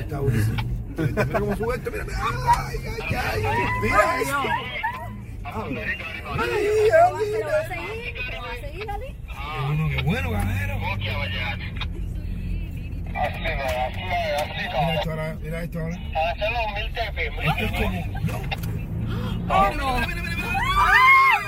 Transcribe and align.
está 0.00 0.20
buenísimo. 0.20 0.62
Mira 0.96 1.26
cómo 1.38 1.56
sube 1.56 1.76
esto, 1.76 1.90
mira, 1.90 2.04
mira. 2.04 2.18
Ay, 2.66 2.76
ay, 2.86 3.16
ay. 3.16 3.42
Mira 3.82 4.20
eso. 4.20 4.42
Ay, 5.44 5.74
¿Te 5.74 6.20
lo 6.22 6.30
vas 6.30 6.40
a 6.40 7.68
seguir? 7.68 8.14
¿Te 8.14 8.36
lo 8.36 8.42
vas 8.42 8.50
a 8.50 8.60
seguir, 8.60 8.90
Ali? 8.90 9.16
Bueno, 9.66 9.88
qué 9.88 10.02
bueno, 10.02 10.30
ganero. 10.30 10.70
Mira 14.70 14.94
esto 14.94 15.10
ahora, 15.10 15.36
mira 15.42 15.62
esto 15.62 15.80
ahora. 15.80 15.96
Esto 15.96 17.64
es 17.64 17.72
como. 17.72 18.06
No. 18.26 19.54
¡Oh, 19.54 19.70
no! 19.76 19.98
Mira, 19.98 20.06
mira, 20.06 20.22
mira, 20.22 20.36
mira. 20.36 20.36
Mira, 20.36 20.56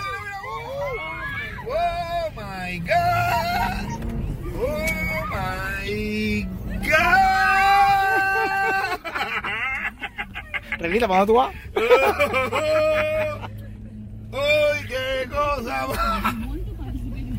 mira, 0.05 0.21
mira. 0.25 0.39
Oh 1.69 2.31
my 2.35 2.79
God. 2.81 3.87
Oh 4.57 5.27
my 5.31 6.47
God. 6.89 7.92
Revita, 10.83 11.07
¿para 11.07 11.25
dónde 11.25 11.33
tú 11.33 11.39
vas? 11.39 11.55
¡Ay, 14.35 14.85
qué 14.89 15.29
cosa! 15.31 15.87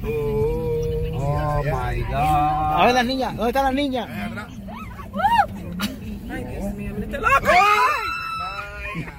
Oh, 0.06 0.80
Oh 1.16 1.64
my 1.64 2.02
God. 2.04 2.14
A 2.16 2.86
ver 2.86 2.94
las 2.96 3.06
niñas, 3.06 3.36
¿dónde 3.36 3.50
están 3.50 3.66
las 3.66 3.74
niñas? 3.74 4.10
Ay, 6.30 6.44
Dios 6.46 6.74
mío, 6.74 6.94
¡Ay! 6.98 7.18
loco. 7.18 7.42
My 7.42 9.04
God. 9.04 9.14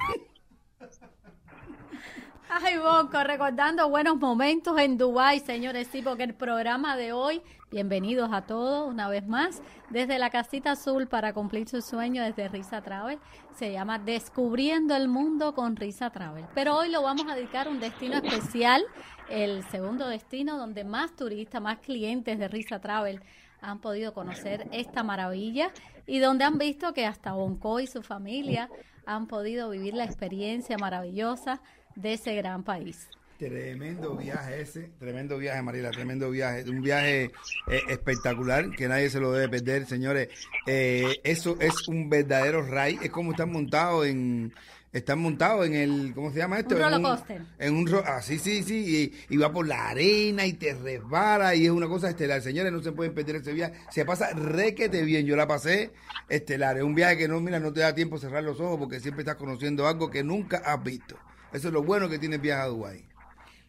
Ay, 2.63 2.77
Bonco, 2.77 3.21
recordando 3.21 3.89
buenos 3.89 4.15
momentos 4.15 4.79
en 4.79 4.97
Dubái, 4.97 5.41
señores, 5.41 5.89
sí, 5.91 6.01
porque 6.01 6.23
el 6.23 6.33
programa 6.33 6.95
de 6.95 7.11
hoy, 7.11 7.41
bienvenidos 7.69 8.31
a 8.31 8.43
todos 8.43 8.87
una 8.87 9.09
vez 9.09 9.27
más, 9.27 9.61
desde 9.89 10.17
la 10.19 10.29
casita 10.29 10.71
azul 10.71 11.05
para 11.05 11.33
cumplir 11.33 11.67
su 11.67 11.81
sueño 11.81 12.23
desde 12.23 12.47
Risa 12.47 12.81
Travel, 12.81 13.19
se 13.57 13.73
llama 13.73 13.99
Descubriendo 13.99 14.95
el 14.95 15.09
Mundo 15.09 15.53
con 15.53 15.75
Risa 15.75 16.11
Travel. 16.11 16.45
Pero 16.55 16.77
hoy 16.77 16.89
lo 16.89 17.01
vamos 17.01 17.25
a 17.29 17.35
dedicar 17.35 17.67
a 17.67 17.71
un 17.71 17.81
destino 17.81 18.19
especial, 18.19 18.85
el 19.27 19.65
segundo 19.65 20.07
destino 20.07 20.57
donde 20.57 20.85
más 20.85 21.13
turistas, 21.13 21.61
más 21.61 21.79
clientes 21.79 22.39
de 22.39 22.47
Risa 22.47 22.79
Travel 22.79 23.21
han 23.59 23.79
podido 23.79 24.13
conocer 24.13 24.69
esta 24.71 25.03
maravilla 25.03 25.71
y 26.07 26.19
donde 26.19 26.45
han 26.45 26.57
visto 26.57 26.93
que 26.93 27.05
hasta 27.05 27.33
Bonco 27.33 27.81
y 27.81 27.87
su 27.87 28.01
familia 28.01 28.69
han 29.05 29.27
podido 29.27 29.69
vivir 29.69 29.93
la 29.93 30.05
experiencia 30.05 30.77
maravillosa 30.77 31.61
de 31.95 32.13
ese 32.13 32.35
gran 32.35 32.63
país. 32.63 33.07
Tremendo 33.37 34.15
viaje 34.15 34.61
ese, 34.61 34.91
tremendo 34.97 35.37
viaje, 35.37 35.61
Mariela, 35.61 35.91
tremendo 35.91 36.29
viaje, 36.29 36.63
un 36.69 36.81
viaje 36.81 37.31
eh, 37.67 37.81
espectacular 37.89 38.69
que 38.71 38.87
nadie 38.87 39.09
se 39.09 39.19
lo 39.19 39.33
debe 39.33 39.49
perder, 39.49 39.85
señores. 39.85 40.29
Eh, 40.65 41.19
eso 41.23 41.57
es 41.59 41.87
un 41.89 42.09
verdadero 42.09 42.61
ray, 42.61 42.97
es 43.03 43.11
como 43.11 43.31
están 43.31 43.51
montados 43.51 44.07
en, 44.07 44.53
están 44.95 45.19
montados 45.19 45.65
en 45.65 45.73
el, 45.73 46.13
¿cómo 46.15 46.31
se 46.31 46.37
llama 46.37 46.59
esto? 46.59 46.75
Un 46.75 46.81
En 46.81 46.87
roller 46.87 47.01
coaster. 47.01 47.41
En 47.59 47.75
un, 47.75 48.01
ah, 48.05 48.21
sí, 48.21 48.39
sí, 48.39 48.63
sí, 48.63 49.11
y, 49.29 49.35
y 49.35 49.37
va 49.37 49.51
por 49.51 49.67
la 49.67 49.89
arena 49.89 50.45
y 50.45 50.53
te 50.53 50.73
resbala 50.73 51.53
y 51.53 51.65
es 51.65 51.71
una 51.71 51.89
cosa 51.89 52.09
estelar. 52.09 52.41
Señores, 52.41 52.71
no 52.71 52.81
se 52.81 52.93
pueden 52.93 53.13
perder 53.13 53.35
ese 53.35 53.51
viaje. 53.51 53.73
Se 53.89 54.05
pasa 54.05 54.29
requete 54.33 55.03
bien. 55.03 55.25
Yo 55.25 55.35
la 55.35 55.45
pasé 55.45 55.91
estelar. 56.29 56.77
Es 56.77 56.83
un 56.83 56.95
viaje 56.95 57.17
que 57.17 57.27
no, 57.27 57.41
mira, 57.41 57.59
no 57.59 57.73
te 57.73 57.81
da 57.81 57.93
tiempo 57.93 58.17
cerrar 58.17 58.45
los 58.45 58.61
ojos 58.61 58.79
porque 58.79 59.01
siempre 59.01 59.23
estás 59.23 59.35
conociendo 59.35 59.85
algo 59.85 60.09
que 60.09 60.23
nunca 60.23 60.59
has 60.59 60.81
visto. 60.81 61.17
Eso 61.55 61.69
es 61.69 61.73
lo 61.73 61.83
bueno 61.83 62.09
que 62.09 62.19
tiene 62.19 62.35
el 62.35 62.41
viaje 62.41 62.61
a 62.63 62.65
Dubái. 62.65 63.05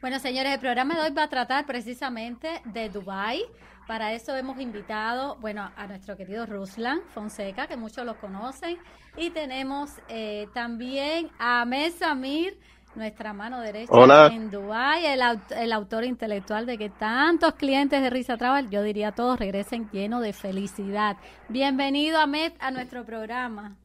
Bueno, 0.01 0.19
señores, 0.19 0.53
el 0.53 0.59
programa 0.59 0.95
de 0.97 1.03
hoy 1.03 1.11
va 1.11 1.23
a 1.23 1.29
tratar 1.29 1.67
precisamente 1.67 2.61
de 2.65 2.89
Dubai. 2.91 3.43
Para 3.87 4.13
eso 4.13 4.35
hemos 4.37 4.59
invitado, 4.61 5.37
bueno, 5.37 5.71
a 5.77 5.87
nuestro 5.87 6.17
querido 6.17 6.47
Ruslan 6.47 7.01
Fonseca, 7.15 7.69
que 7.69 7.77
muchos 7.77 8.05
los 8.05 8.17
conocen, 8.17 8.77
y 9.17 9.31
tenemos 9.31 9.91
eh, 10.09 10.49
también 10.53 11.31
a 11.39 11.61
Ahmed 11.63 11.93
Samir, 11.93 12.59
nuestra 12.97 13.33
mano 13.33 13.61
derecha 13.61 13.93
Hola. 13.93 14.31
en 14.33 14.51
Dubai, 14.51 15.07
el, 15.07 15.21
aut- 15.21 15.53
el 15.57 15.73
autor 15.73 16.03
intelectual 16.03 16.67
de 16.67 16.79
que 16.79 16.91
tantos 16.91 17.55
clientes 17.55 18.03
de 18.03 18.11
Risa 18.11 18.37
Travel, 18.37 18.69
yo 18.69 18.83
diría 18.83 19.13
todos, 19.13 19.39
regresen 19.39 19.89
llenos 19.93 20.23
de 20.23 20.33
felicidad. 20.33 21.17
Bienvenido, 21.49 22.19
Ahmed, 22.19 22.53
a 22.59 22.73
nuestro 22.73 23.05
programa. 23.05 23.77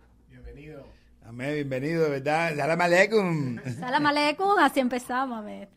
Amén, 1.32 1.54
bienvenido, 1.54 2.10
verdad. 2.10 2.54
Salam 2.58 2.82
aleikum. 2.82 3.58
Salam 3.80 4.06
aleikum, 4.06 4.60
así 4.60 4.82
empezamos, 4.82 5.40
Ahmed. 5.40 5.70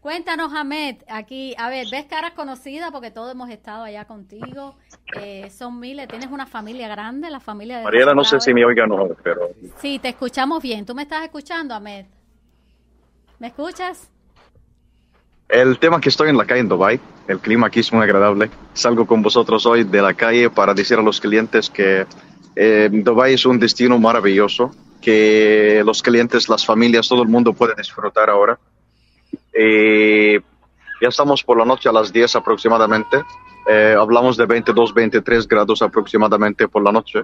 Cuéntanos, 0.00 0.52
Ahmed, 0.52 0.96
aquí, 1.08 1.54
a 1.56 1.70
ver, 1.70 1.86
ves 1.90 2.04
caras 2.04 2.32
conocidas 2.32 2.90
porque 2.92 3.10
todos 3.10 3.32
hemos 3.32 3.48
estado 3.48 3.84
allá 3.84 4.04
contigo, 4.04 4.76
eh, 5.18 5.48
son 5.48 5.80
miles, 5.80 6.08
tienes 6.08 6.28
una 6.30 6.44
familia 6.44 6.88
grande, 6.88 7.30
la 7.30 7.40
familia 7.40 7.78
de... 7.78 7.84
Mariela, 7.84 8.12
no 8.12 8.22
sé 8.22 8.38
si 8.38 8.52
me 8.52 8.66
oigan 8.66 8.92
o 8.92 8.98
no, 8.98 9.14
pero 9.22 9.48
Sí, 9.80 9.98
te 9.98 10.10
escuchamos 10.10 10.62
bien, 10.62 10.84
¿tú 10.84 10.94
me 10.94 11.04
estás 11.04 11.24
escuchando, 11.24 11.74
Ahmed? 11.74 12.04
¿Me 13.38 13.46
escuchas? 13.46 14.10
el 15.48 15.78
tema 15.78 16.00
que 16.00 16.08
estoy 16.08 16.28
en 16.30 16.36
la 16.36 16.44
calle 16.44 16.60
en 16.60 16.68
Dubai, 16.68 17.00
el 17.28 17.38
clima 17.38 17.68
aquí 17.68 17.80
es 17.80 17.92
muy 17.92 18.02
agradable. 18.02 18.50
Salgo 18.72 19.06
con 19.06 19.22
vosotros 19.22 19.64
hoy 19.66 19.84
de 19.84 20.02
la 20.02 20.12
calle 20.12 20.50
para 20.50 20.74
decir 20.74 20.98
a 20.98 21.02
los 21.02 21.20
clientes 21.20 21.70
que 21.70 22.06
eh, 22.56 22.88
Dubai 22.92 23.34
es 23.34 23.46
un 23.46 23.58
destino 23.58 23.98
maravilloso, 23.98 24.70
que 25.00 25.82
los 25.84 26.02
clientes, 26.02 26.48
las 26.48 26.64
familias, 26.64 27.08
todo 27.08 27.22
el 27.22 27.28
mundo 27.28 27.52
puede 27.52 27.74
disfrutar 27.76 28.30
ahora. 28.30 28.58
Eh, 29.52 30.40
ya 31.00 31.08
estamos 31.08 31.42
por 31.42 31.58
la 31.58 31.64
noche 31.64 31.88
a 31.88 31.92
las 31.92 32.12
10 32.12 32.36
aproximadamente. 32.36 33.22
Eh, 33.68 33.94
hablamos 33.98 34.36
de 34.36 34.46
22, 34.46 34.94
23 34.94 35.46
grados 35.48 35.82
aproximadamente 35.82 36.68
por 36.68 36.82
la 36.82 36.92
noche. 36.92 37.22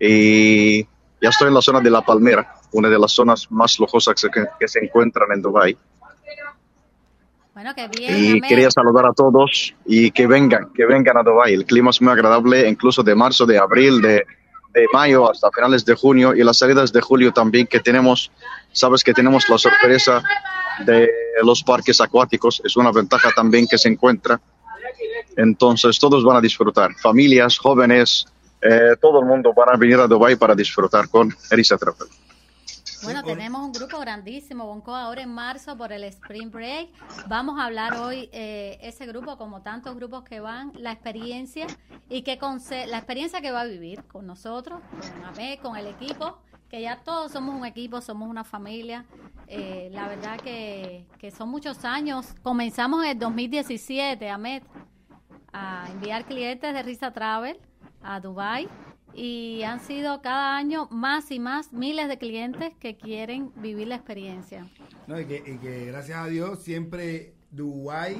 Y 0.00 0.82
ya 1.22 1.28
estoy 1.28 1.48
en 1.48 1.54
la 1.54 1.62
zona 1.62 1.80
de 1.80 1.90
La 1.90 2.02
Palmera, 2.02 2.54
una 2.72 2.88
de 2.88 2.98
las 2.98 3.12
zonas 3.12 3.50
más 3.50 3.78
lujosas 3.78 4.14
que, 4.14 4.44
que 4.58 4.68
se 4.68 4.84
encuentran 4.84 5.28
en 5.32 5.42
Dubai. 5.42 5.76
Bueno, 7.54 7.72
qué 7.76 7.86
bien, 7.86 8.12
Y 8.16 8.30
Ahmed. 8.32 8.48
quería 8.48 8.70
saludar 8.70 9.06
a 9.06 9.12
todos 9.12 9.74
y 9.86 10.10
que 10.10 10.26
vengan, 10.26 10.72
que 10.74 10.84
vengan 10.84 11.16
a 11.18 11.22
Dubái. 11.22 11.54
El 11.54 11.64
clima 11.64 11.90
es 11.90 12.02
muy 12.02 12.12
agradable, 12.12 12.68
incluso 12.68 13.04
de 13.04 13.14
marzo, 13.14 13.46
de 13.46 13.58
abril, 13.58 14.02
de, 14.02 14.24
de 14.74 14.86
mayo 14.92 15.30
hasta 15.30 15.50
finales 15.50 15.84
de 15.84 15.94
junio 15.94 16.34
y 16.34 16.42
las 16.42 16.58
salidas 16.58 16.92
de 16.92 17.00
julio 17.00 17.32
también 17.32 17.66
que 17.66 17.80
tenemos. 17.80 18.30
Sabes 18.72 19.04
que 19.04 19.14
tenemos 19.14 19.48
la 19.48 19.56
sorpresa 19.56 20.22
de 20.84 21.08
los 21.42 21.62
parques 21.62 22.00
acuáticos, 22.00 22.60
es 22.64 22.76
una 22.76 22.90
ventaja 22.90 23.30
también 23.34 23.66
que 23.68 23.78
se 23.78 23.88
encuentra. 23.88 24.40
Entonces 25.36 25.98
todos 25.98 26.24
van 26.24 26.36
a 26.36 26.40
disfrutar, 26.40 26.92
familias, 26.96 27.56
jóvenes, 27.58 28.26
eh, 28.60 28.96
todo 29.00 29.20
el 29.20 29.26
mundo 29.26 29.52
van 29.54 29.74
a 29.74 29.76
venir 29.76 29.98
a 29.98 30.06
Dubái 30.06 30.36
para 30.36 30.54
disfrutar 30.54 31.08
con 31.08 31.34
Erisa 31.50 31.76
Travel. 31.76 32.08
Bueno, 33.04 33.22
tenemos 33.22 33.60
un 33.62 33.72
grupo 33.72 33.98
grandísimo, 33.98 34.64
Bonco, 34.64 34.94
ahora 34.94 35.20
en 35.20 35.28
marzo 35.28 35.76
por 35.76 35.92
el 35.92 36.04
Spring 36.04 36.50
Break. 36.50 36.88
Vamos 37.28 37.60
a 37.60 37.66
hablar 37.66 37.98
hoy, 37.98 38.30
eh, 38.32 38.78
ese 38.80 39.04
grupo, 39.04 39.36
como 39.36 39.60
tantos 39.60 39.94
grupos 39.94 40.24
que 40.24 40.40
van, 40.40 40.72
la 40.74 40.92
experiencia 40.92 41.66
y 42.08 42.22
qué 42.22 42.38
conse 42.38 42.86
la 42.86 42.96
experiencia 42.96 43.42
que 43.42 43.50
va 43.50 43.60
a 43.60 43.66
vivir 43.66 44.04
con 44.04 44.26
nosotros, 44.26 44.80
con 44.90 45.24
AME, 45.24 45.58
con 45.60 45.76
el 45.76 45.86
equipo, 45.86 46.38
que 46.70 46.80
ya 46.80 47.02
todos 47.02 47.32
somos 47.32 47.54
un 47.54 47.66
equipo, 47.66 48.00
somos 48.00 48.26
una 48.26 48.42
familia. 48.42 49.04
Eh, 49.48 49.90
la 49.92 50.08
verdad 50.08 50.40
que, 50.40 51.06
que 51.18 51.30
son 51.30 51.50
muchos 51.50 51.84
años. 51.84 52.34
Comenzamos 52.42 53.04
en 53.04 53.10
el 53.10 53.18
2017, 53.18 54.30
Ahmed, 54.30 54.62
a 55.52 55.88
enviar 55.90 56.24
clientes 56.24 56.72
de 56.72 56.82
Risa 56.82 57.12
Travel 57.12 57.58
a 58.02 58.18
Dubai 58.18 58.66
y 59.14 59.62
han 59.62 59.80
sido 59.80 60.20
cada 60.22 60.56
año 60.56 60.88
más 60.90 61.30
y 61.30 61.38
más 61.38 61.72
miles 61.72 62.08
de 62.08 62.18
clientes 62.18 62.72
que 62.80 62.96
quieren 62.96 63.52
vivir 63.56 63.88
la 63.88 63.96
experiencia. 63.96 64.66
No, 65.06 65.20
y, 65.20 65.24
que, 65.26 65.36
y 65.46 65.58
que 65.58 65.86
gracias 65.86 66.18
a 66.18 66.26
Dios 66.26 66.62
siempre 66.62 67.34
Dubái, 67.50 68.16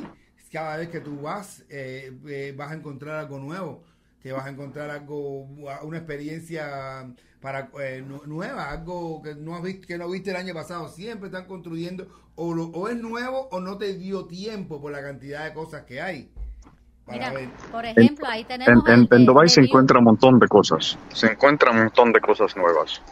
cada 0.53 0.77
vez 0.77 0.88
que 0.88 1.00
tú 1.00 1.21
vas, 1.21 1.65
eh, 1.69 2.16
eh, 2.27 2.54
vas 2.56 2.71
a 2.71 2.75
encontrar 2.75 3.16
algo 3.16 3.38
nuevo. 3.38 3.83
Te 4.22 4.33
vas 4.33 4.47
a 4.47 4.50
encontrar 4.50 4.88
algo, 4.91 5.43
una 5.83 5.99
experiencia 5.99 7.13
para 7.41 7.71
eh, 7.83 8.03
nu- 8.07 8.22
nueva, 8.27 8.71
algo 8.71 9.21
que 9.21 9.34
no 9.34 9.54
has 9.54 9.63
visto, 9.63 9.86
que 9.86 9.98
no 9.98 10.09
viste 10.09 10.30
el 10.30 10.36
año 10.36 10.54
pasado. 10.54 10.89
Siempre 10.89 11.27
están 11.28 11.47
construyendo, 11.47 12.07
o, 12.36 12.54
lo- 12.54 12.68
o 12.68 12.89
es 12.89 12.97
nuevo 12.97 13.48
o 13.51 13.60
no 13.60 13.77
te 13.77 13.95
dio 13.95 14.24
tiempo 14.27 14.80
por 14.80 14.92
la 14.92 15.03
cantidad 15.03 15.45
de 15.45 15.53
cosas 15.53 15.83
que 15.83 16.01
hay. 16.01 16.30
Mira, 17.06 17.33
por 17.71 17.84
En, 17.84 17.98
ejemplo, 17.98 18.27
ahí 18.28 18.41
en, 18.42 18.47
tenemos... 18.47 18.86
en- 18.89 18.95
el 18.95 19.06
de- 19.09 19.16
en 19.16 19.27
Dubái 19.27 19.48
se 19.48 19.60
encuentra 19.60 19.98
un 19.98 20.04
montón 20.04 20.39
de 20.39 20.48
cosas. 20.48 20.98
Se 21.12 21.27
encuentra 21.27 21.71
un 21.71 21.78
montón 21.78 22.12
de 22.12 22.21
cosas 22.21 22.56
nuevas. 22.56 23.03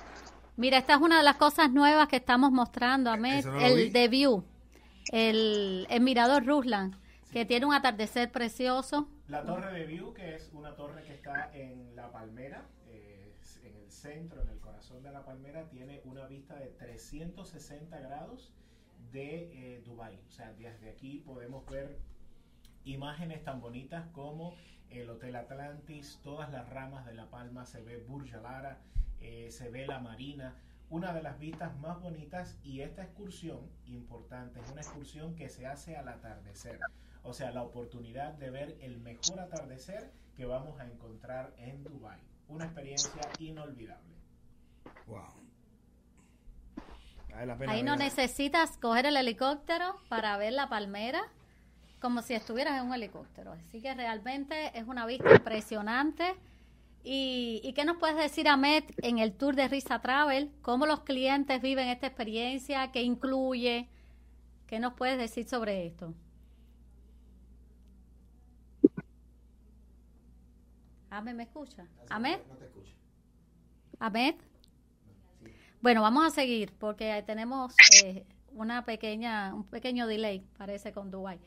Mira, 0.57 0.79
esta 0.79 0.95
es 0.95 1.01
una 1.01 1.19
de 1.19 1.23
las 1.25 1.37
cosas 1.37 1.71
nuevas 1.73 2.09
que 2.09 2.17
estamos 2.17 2.51
mostrando, 2.53 3.11
Ahmed, 3.11 3.45
no 3.45 3.59
el 3.61 3.93
de 3.93 4.09
View, 4.09 4.45
el, 5.13 5.87
el 5.91 6.01
mirador 6.03 6.45
Ruslan, 6.47 6.97
que 7.33 7.45
tiene 7.45 7.67
un 7.67 7.75
atardecer 7.75 8.31
precioso. 8.31 9.09
La 9.29 9.43
torre 9.45 9.73
de 9.73 9.87
View, 9.87 10.13
que 10.13 10.35
es 10.37 10.51
una 10.53 10.75
torre 10.77 11.03
que 11.05 11.15
está 11.15 11.51
en 11.55 11.97
La 11.97 12.11
Palmera, 12.13 12.63
eh, 12.89 13.33
en 13.65 13.77
el 13.77 13.91
centro, 13.91 14.43
en 14.43 14.49
el 14.51 14.59
corazón 14.61 15.03
de 15.03 15.11
La 15.11 15.25
Palmera, 15.25 15.65
tiene 15.71 16.01
una 16.05 16.27
vista 16.27 16.55
de 16.57 16.67
360 16.67 17.99
grados 18.01 18.53
de 19.13 19.51
eh, 19.77 19.83
Dubái. 19.87 20.19
O 20.29 20.31
sea, 20.31 20.53
desde 20.59 20.91
aquí 20.91 21.23
podemos 21.27 21.65
ver 21.67 21.99
imágenes 22.85 23.45
tan 23.45 23.61
bonitas 23.61 24.07
como 24.13 24.55
el 24.91 25.09
Hotel 25.09 25.37
Atlantis, 25.37 26.21
todas 26.23 26.51
las 26.51 26.69
ramas 26.69 27.07
de 27.07 27.15
La 27.15 27.31
Palma, 27.31 27.65
se 27.65 27.83
ve 27.83 27.99
Burj 27.99 28.35
Al 28.35 28.47
Arab, 28.47 28.77
eh, 29.21 29.49
se 29.51 29.71
ve 29.71 29.87
la 29.87 30.01
Marina, 30.01 30.55
una 30.91 31.15
de 31.15 31.23
las 31.23 31.39
vistas 31.39 31.75
más 31.79 32.01
bonitas 32.01 32.59
y 32.63 32.81
esta 32.81 33.03
excursión, 33.03 33.61
importante, 33.87 34.61
es 34.61 34.71
una 34.71 34.83
excursión 34.83 35.35
que 35.35 35.49
se 35.49 35.67
hace 35.67 35.97
al 35.97 36.09
atardecer, 36.09 36.79
o 37.23 37.33
sea, 37.33 37.51
la 37.53 37.63
oportunidad 37.63 38.35
de 38.35 38.51
ver 38.51 38.77
el 38.81 38.99
mejor 38.99 39.41
atardecer 39.41 40.13
que 40.37 40.45
vamos 40.45 40.79
a 40.81 40.87
encontrar 40.87 41.55
en 41.57 41.83
Dubai, 41.85 42.21
una 42.49 42.65
experiencia 42.65 43.23
inolvidable. 43.39 44.17
Wow. 45.07 45.43
Ahí 47.67 47.83
no 47.83 47.97
necesitas 47.97 48.77
coger 48.77 49.07
el 49.07 49.17
helicóptero 49.17 49.97
para 50.11 50.37
ver 50.37 50.53
la 50.53 50.69
palmera 50.69 51.23
como 52.03 52.21
si 52.21 52.35
estuvieras 52.35 52.81
en 52.81 52.89
un 52.89 52.95
helicóptero. 52.95 53.53
Así 53.53 53.81
que 53.81 53.95
realmente 53.95 54.77
es 54.77 54.89
una 54.89 55.07
vista 55.07 55.31
impresionante. 55.33 56.35
¿Y, 57.05 57.73
qué 57.75 57.85
nos 57.85 57.97
puedes 57.99 58.17
decir, 58.17 58.49
Ahmed, 58.49 58.83
en 58.99 59.21
el 59.21 59.33
tour 59.33 59.55
de 59.55 59.69
Risa 59.69 60.01
Travel? 60.01 60.51
¿Cómo 60.63 60.85
los 60.85 61.01
clientes 61.01 61.63
viven 61.63 61.89
esta 61.89 62.09
experiencia? 62.09 62.91
¿Qué 62.91 63.03
incluye? 63.03 63.89
¿Qué 64.67 64.81
nos 64.81 64.95
puedes 64.95 65.17
decir 65.17 65.49
sobre 65.49 65.87
esto? 65.87 66.13
Ahmed, 71.11 71.35
¿me 71.35 71.45
escucha? 71.45 71.87
¿Ahmed? 72.11 72.39
No 72.49 72.57
te 72.57 72.65
escucha. 72.65 72.95
¿Ahmed? 74.01 74.35
Bueno, 75.81 76.03
vamos 76.03 76.27
a 76.27 76.31
seguir 76.31 76.73
porque 76.79 77.23
tenemos 77.27 77.75
eh, 78.05 78.25
una 78.55 78.85
pequeña, 78.85 79.55
un 79.55 79.65
pequeño 79.65 80.07
delay, 80.07 80.45
parece, 80.57 80.93
con 80.93 81.11
Dubai. 81.11 81.39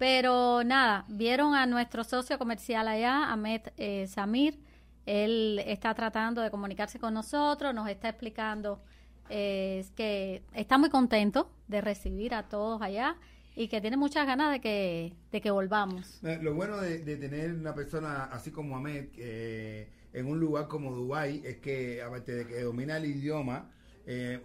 Pero 0.00 0.64
nada, 0.64 1.04
vieron 1.08 1.54
a 1.54 1.66
nuestro 1.66 2.04
socio 2.04 2.38
comercial 2.38 2.88
allá, 2.88 3.30
Ahmed 3.30 3.60
eh, 3.76 4.06
Samir. 4.06 4.58
Él 5.04 5.62
está 5.66 5.92
tratando 5.92 6.40
de 6.40 6.50
comunicarse 6.50 6.98
con 6.98 7.12
nosotros, 7.12 7.74
nos 7.74 7.86
está 7.86 8.08
explicando 8.08 8.82
eh, 9.28 9.84
que 9.94 10.42
está 10.54 10.78
muy 10.78 10.88
contento 10.88 11.52
de 11.68 11.82
recibir 11.82 12.32
a 12.32 12.48
todos 12.48 12.80
allá 12.80 13.18
y 13.54 13.68
que 13.68 13.82
tiene 13.82 13.98
muchas 13.98 14.26
ganas 14.26 14.52
de 14.52 14.62
que, 14.62 15.12
de 15.32 15.40
que 15.42 15.50
volvamos. 15.50 16.24
Eh, 16.24 16.38
lo 16.40 16.54
bueno 16.54 16.78
de, 16.78 17.00
tener 17.18 17.52
una 17.52 17.74
persona 17.74 18.24
así 18.32 18.50
como 18.50 18.78
Ahmed 18.78 19.08
en 19.18 20.26
un 20.26 20.40
lugar 20.40 20.66
como 20.68 20.92
Dubai 20.92 21.42
es 21.44 21.58
que, 21.58 22.02
aparte 22.02 22.36
de 22.36 22.46
que 22.46 22.62
domina 22.62 22.96
el 22.96 23.04
idioma, 23.04 23.70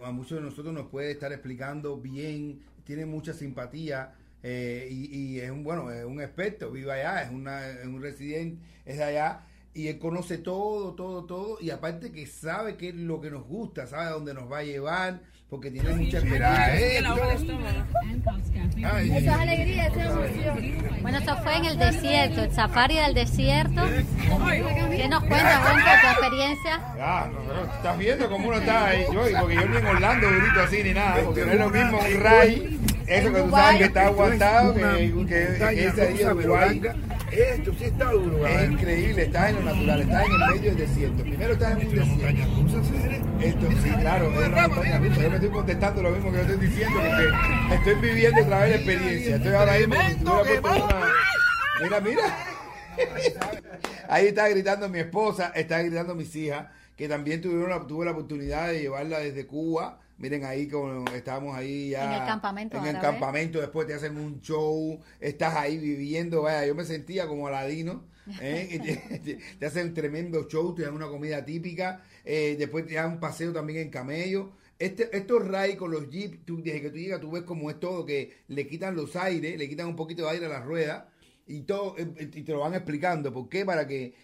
a 0.04 0.10
muchos 0.10 0.36
de 0.36 0.44
nosotros 0.44 0.74
nos 0.74 0.88
puede 0.88 1.12
estar 1.12 1.32
explicando 1.32 1.96
bien, 1.96 2.60
tiene 2.84 3.06
mucha 3.06 3.32
simpatía 3.32 4.12
eh, 4.48 4.86
y, 4.88 5.40
es 5.40 5.50
un, 5.50 5.64
bueno, 5.64 5.90
es 5.90 6.04
un 6.04 6.20
experto, 6.20 6.70
vive 6.70 6.92
allá, 6.92 7.20
es, 7.22 7.32
una, 7.32 7.66
es 7.66 7.84
un 7.84 8.00
residente, 8.00 8.64
es 8.84 8.98
de 8.98 9.02
allá, 9.02 9.40
y 9.74 9.88
él 9.88 9.98
conoce 9.98 10.38
todo, 10.38 10.94
todo, 10.94 11.24
todo, 11.24 11.58
y 11.60 11.70
aparte 11.70 12.12
que 12.12 12.26
sabe 12.26 12.76
qué 12.76 12.90
es 12.90 12.94
lo 12.94 13.20
que 13.20 13.28
nos 13.28 13.44
gusta, 13.44 13.88
sabe 13.88 14.04
a 14.04 14.10
dónde 14.10 14.34
nos 14.34 14.50
va 14.50 14.58
a 14.58 14.62
llevar, 14.62 15.20
porque 15.50 15.72
tiene 15.72 15.92
mucha 15.96 16.18
experiencia. 16.18 16.76
Eso 16.76 17.16
es 19.16 19.28
alegría, 19.28 19.86
esa 19.88 20.04
emoción. 20.04 21.02
Bueno, 21.02 21.18
eso 21.18 21.36
fue 21.38 21.56
en 21.56 21.64
el 21.64 21.78
desierto, 21.78 22.44
el 22.44 22.52
safari 22.52 22.94
del 22.94 23.14
desierto. 23.14 23.82
¿Qué 23.84 25.08
nos 25.08 25.24
cuentas, 25.24 25.58
Juan, 25.60 25.80
tu 25.82 26.06
experiencia? 26.06 26.94
Ah, 27.00 27.28
estás 27.74 27.98
viendo 27.98 28.30
cómo 28.30 28.46
uno 28.46 28.58
está 28.58 28.86
ahí, 28.86 29.04
yo, 29.12 29.24
porque 29.40 29.56
yo 29.56 29.66
ni 29.66 29.76
en 29.76 29.86
Orlando 29.86 30.28
grito 30.28 30.60
así 30.60 30.84
ni 30.84 30.92
nada, 30.92 31.20
porque 31.24 31.44
no 31.44 31.50
es 31.50 31.58
lo 31.58 31.70
mismo 31.70 31.98
un 31.98 32.20
ray 32.20 32.95
eso 33.06 33.32
que 33.32 33.42
tú 33.42 33.50
sabes 33.50 33.78
que 33.78 33.84
está 33.84 34.06
aguantado, 34.06 34.74
que, 34.74 35.26
que 35.26 35.86
ese 35.86 36.06
día 36.08 36.34
Uruguay. 36.34 36.82
Esto 37.32 37.72
sí 37.76 37.84
está 37.84 38.12
duro. 38.12 38.46
Es 38.46 38.70
increíble, 38.70 39.22
estás 39.24 39.50
en 39.50 39.56
lo 39.56 39.62
natural, 39.62 40.00
estás 40.00 40.26
en 40.26 40.32
el 40.32 40.38
medio 40.38 40.70
del 40.70 40.76
desierto. 40.76 41.22
Primero 41.22 41.52
estás 41.54 41.72
en 41.72 41.88
un 41.88 41.94
desierto. 41.94 43.26
Esto, 43.40 43.68
sí, 43.82 43.90
claro, 44.00 44.40
es 44.40 44.48
una 44.48 44.68
montaña 44.68 44.98
rusa. 44.98 45.22
Yo 45.22 45.30
me 45.30 45.34
estoy 45.36 45.50
contestando 45.50 46.02
lo 46.02 46.10
mismo 46.10 46.30
que 46.30 46.36
yo 46.36 46.42
estoy 46.42 46.68
diciendo 46.68 46.98
porque 47.68 47.74
estoy 47.74 47.94
viviendo 48.08 48.42
otra 48.42 48.60
vez 48.60 48.70
la 48.70 48.76
experiencia. 48.76 49.36
Estoy 49.36 49.54
ahora 49.54 49.72
mismo. 49.72 50.42
Mira, 51.82 52.00
mira. 52.00 52.38
Ahí 54.08 54.28
está 54.28 54.48
gritando 54.48 54.88
mi 54.88 55.00
esposa, 55.00 55.52
está 55.54 55.82
gritando 55.82 56.14
mis 56.14 56.34
hijas, 56.36 56.68
que 56.96 57.08
también 57.08 57.40
tuvieron 57.40 57.86
tuve 57.86 58.04
la 58.04 58.12
oportunidad 58.12 58.68
de 58.68 58.82
llevarla 58.82 59.18
desde 59.18 59.46
Cuba 59.46 60.00
Miren 60.18 60.44
ahí 60.44 60.66
como 60.66 61.04
estábamos 61.10 61.54
ahí 61.54 61.90
ya. 61.90 62.04
En 62.04 62.20
el 62.22 62.26
campamento. 62.26 62.78
En 62.78 62.86
el 62.86 63.00
campamento, 63.00 63.60
después 63.60 63.86
te 63.86 63.94
hacen 63.94 64.16
un 64.16 64.40
show, 64.40 64.98
estás 65.20 65.56
ahí 65.56 65.76
viviendo, 65.76 66.42
vaya, 66.42 66.66
yo 66.66 66.74
me 66.74 66.84
sentía 66.84 67.26
como 67.26 67.46
Aladino. 67.46 68.04
¿eh? 68.40 69.38
te, 69.58 69.66
hacen 69.66 69.88
un 69.88 69.94
tremendo 69.94 70.48
show, 70.48 70.74
te 70.74 70.82
dan 70.82 70.94
una 70.94 71.08
comida 71.08 71.44
típica, 71.44 72.02
eh, 72.24 72.56
después 72.58 72.86
te 72.86 72.94
dan 72.94 73.12
un 73.12 73.20
paseo 73.20 73.52
también 73.52 73.80
en 73.80 73.90
camello. 73.90 74.52
Este, 74.78 75.14
estos 75.16 75.46
ray 75.46 75.76
con 75.76 75.90
los 75.90 76.08
jeeps, 76.10 76.44
tú, 76.44 76.62
desde 76.62 76.82
que 76.82 76.90
tú 76.90 76.96
llegas, 76.96 77.20
tú 77.20 77.30
ves 77.30 77.42
como 77.42 77.70
es 77.70 77.78
todo, 77.78 78.04
que 78.04 78.38
le 78.48 78.66
quitan 78.66 78.94
los 78.94 79.16
aires, 79.16 79.58
le 79.58 79.68
quitan 79.68 79.86
un 79.86 79.96
poquito 79.96 80.24
de 80.24 80.30
aire 80.30 80.46
a 80.46 80.50
las 80.50 80.64
ruedas 80.64 81.04
y 81.46 81.62
todo 81.62 81.94
eh, 81.98 82.30
y 82.34 82.42
te 82.42 82.52
lo 82.52 82.60
van 82.60 82.74
explicando 82.74 83.32
por 83.32 83.48
qué 83.48 83.64
para 83.64 83.86
que 83.86 84.14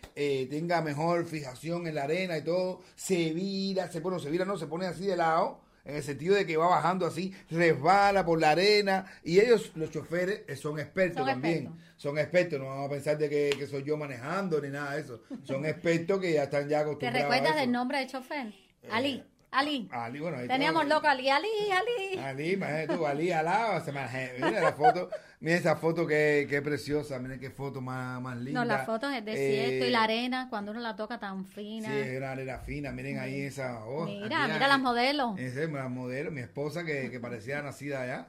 tenga 0.51 0.83
mejor 0.83 1.25
fijación 1.25 1.87
en 1.87 1.95
la 1.95 2.03
arena 2.03 2.37
y 2.37 2.43
todo 2.43 2.81
se 2.97 3.33
vira 3.33 3.89
se 3.93 4.01
bueno 4.01 4.19
se 4.19 4.29
vira 4.29 4.45
no 4.45 4.59
se 4.59 4.67
pone 4.67 4.87
así 4.87 5.07
de 5.07 5.17
lado 5.17 5.61
en 5.85 5.97
el 5.97 6.03
sentido 6.03 6.35
de 6.35 6.47
que 6.47 6.57
va 6.57 6.69
bajando 6.69 7.07
así, 7.07 7.33
resbala 7.51 8.25
por 8.25 8.41
la 8.41 8.51
arena, 8.51 9.07
y 9.25 9.41
ellos, 9.41 9.73
los 9.75 9.91
choferes, 9.91 10.43
eh, 10.47 10.57
son 10.57 10.79
expertos 10.79 11.27
también, 11.27 11.73
son 11.97 12.19
expertos, 12.19 12.59
no 12.59 12.67
vamos 12.67 12.87
a 12.87 12.91
pensar 12.91 13.19
de 13.19 13.29
que, 13.29 13.67
soy 13.67 13.83
yo 13.83 13.97
manejando 13.97 14.61
ni 14.61 14.69
nada 14.69 14.95
de 14.95 15.01
eso, 15.01 15.23
son 15.43 15.67
expertos 15.67 16.21
que 16.21 16.33
ya 16.33 16.45
están 16.45 16.69
ya 16.69 16.81
acostumbrados. 16.81 17.19
¿Te 17.19 17.23
recuerdas 17.23 17.57
del 17.61 17.73
nombre 17.73 17.99
de 17.99 18.07
chofer? 18.07 18.47
Eh, 18.83 18.89
Ali. 18.91 19.25
Ali. 19.53 19.87
Ali 19.93 20.19
bueno, 20.19 20.39
Teníamos 20.49 20.89
loco 20.89 21.07
Ali, 21.07 21.29
Ali, 21.29 21.47
Ali. 21.71 22.19
Ali, 22.19 22.53
imagínate 22.53 22.97
tú, 22.97 23.07
Ali 23.07 23.31
alaba. 23.33 23.83
Mira 23.85 24.61
la 24.63 24.73
foto, 24.77 25.11
mira 25.41 25.57
esa 25.57 25.77
foto 25.77 26.07
que, 26.07 26.47
que 26.49 26.63
preciosa, 26.63 27.19
mira 27.19 27.39
qué 27.39 27.51
foto 27.51 27.83
más, 27.83 28.21
más 28.23 28.39
linda. 28.39 28.61
No, 28.61 28.65
la 28.65 28.87
foto 28.87 29.11
es 29.11 29.23
desierto 29.23 29.85
y 29.85 29.91
la 29.91 30.01
eh, 30.01 30.05
arena, 30.05 30.47
cuando 30.49 30.73
uno 30.73 30.81
la 30.81 30.97
toca 30.97 31.21
tan 31.21 31.45
fina. 31.45 31.87
Sí, 31.87 31.95
es 31.95 32.17
una 32.17 32.33
arena 32.33 32.59
fina, 32.61 32.93
miren 32.93 33.19
ahí 33.19 33.43
esa. 33.43 33.85
Oh, 33.85 34.07
mira, 34.07 34.49
mira 34.49 34.67
las 34.67 34.81
modelos. 34.81 35.39
Esa 35.39 35.65
es 35.65 35.71
las 35.71 35.91
modelos, 35.91 36.33
mi 36.33 36.41
esposa 36.41 36.83
que, 36.85 37.11
que 37.11 37.21
parecía 37.21 37.61
nacida 37.61 38.01
allá. 38.01 38.29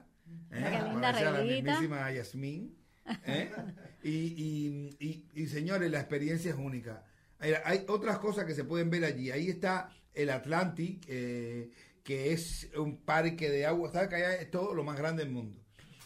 ¿eh? 0.52 0.62
Qué 0.72 0.90
linda 0.90 1.12
la 1.14 1.31
mismísima 1.42 2.12
Yasmín. 2.12 2.78
¿eh? 3.26 3.50
y, 4.04 4.10
y, 4.10 4.98
y, 5.00 5.42
y 5.42 5.48
señores, 5.48 5.90
la 5.90 6.00
experiencia 6.00 6.52
es 6.52 6.58
única. 6.58 7.06
Hay 7.40 7.86
otras 7.88 8.19
cosas 8.19 8.44
que 8.44 8.54
se 8.54 8.66
pueden 8.66 8.90
ver 8.90 9.06
allí. 9.06 9.31
Ahí 9.31 9.50
está 9.50 9.90
el 10.13 10.30
Atlantic, 10.30 11.04
eh, 11.07 11.69
que 12.04 12.33
es 12.33 12.69
un 12.78 12.97
parque 12.97 13.49
de 13.49 13.66
agua. 13.66 13.92
¿Sabes 13.92 14.09
que 14.09 14.16
allá 14.16 14.35
es 14.35 14.52
todo 14.52 14.73
lo 14.73 14.83
más 14.83 14.97
grande 14.97 15.23
del 15.23 15.31
mundo? 15.31 15.59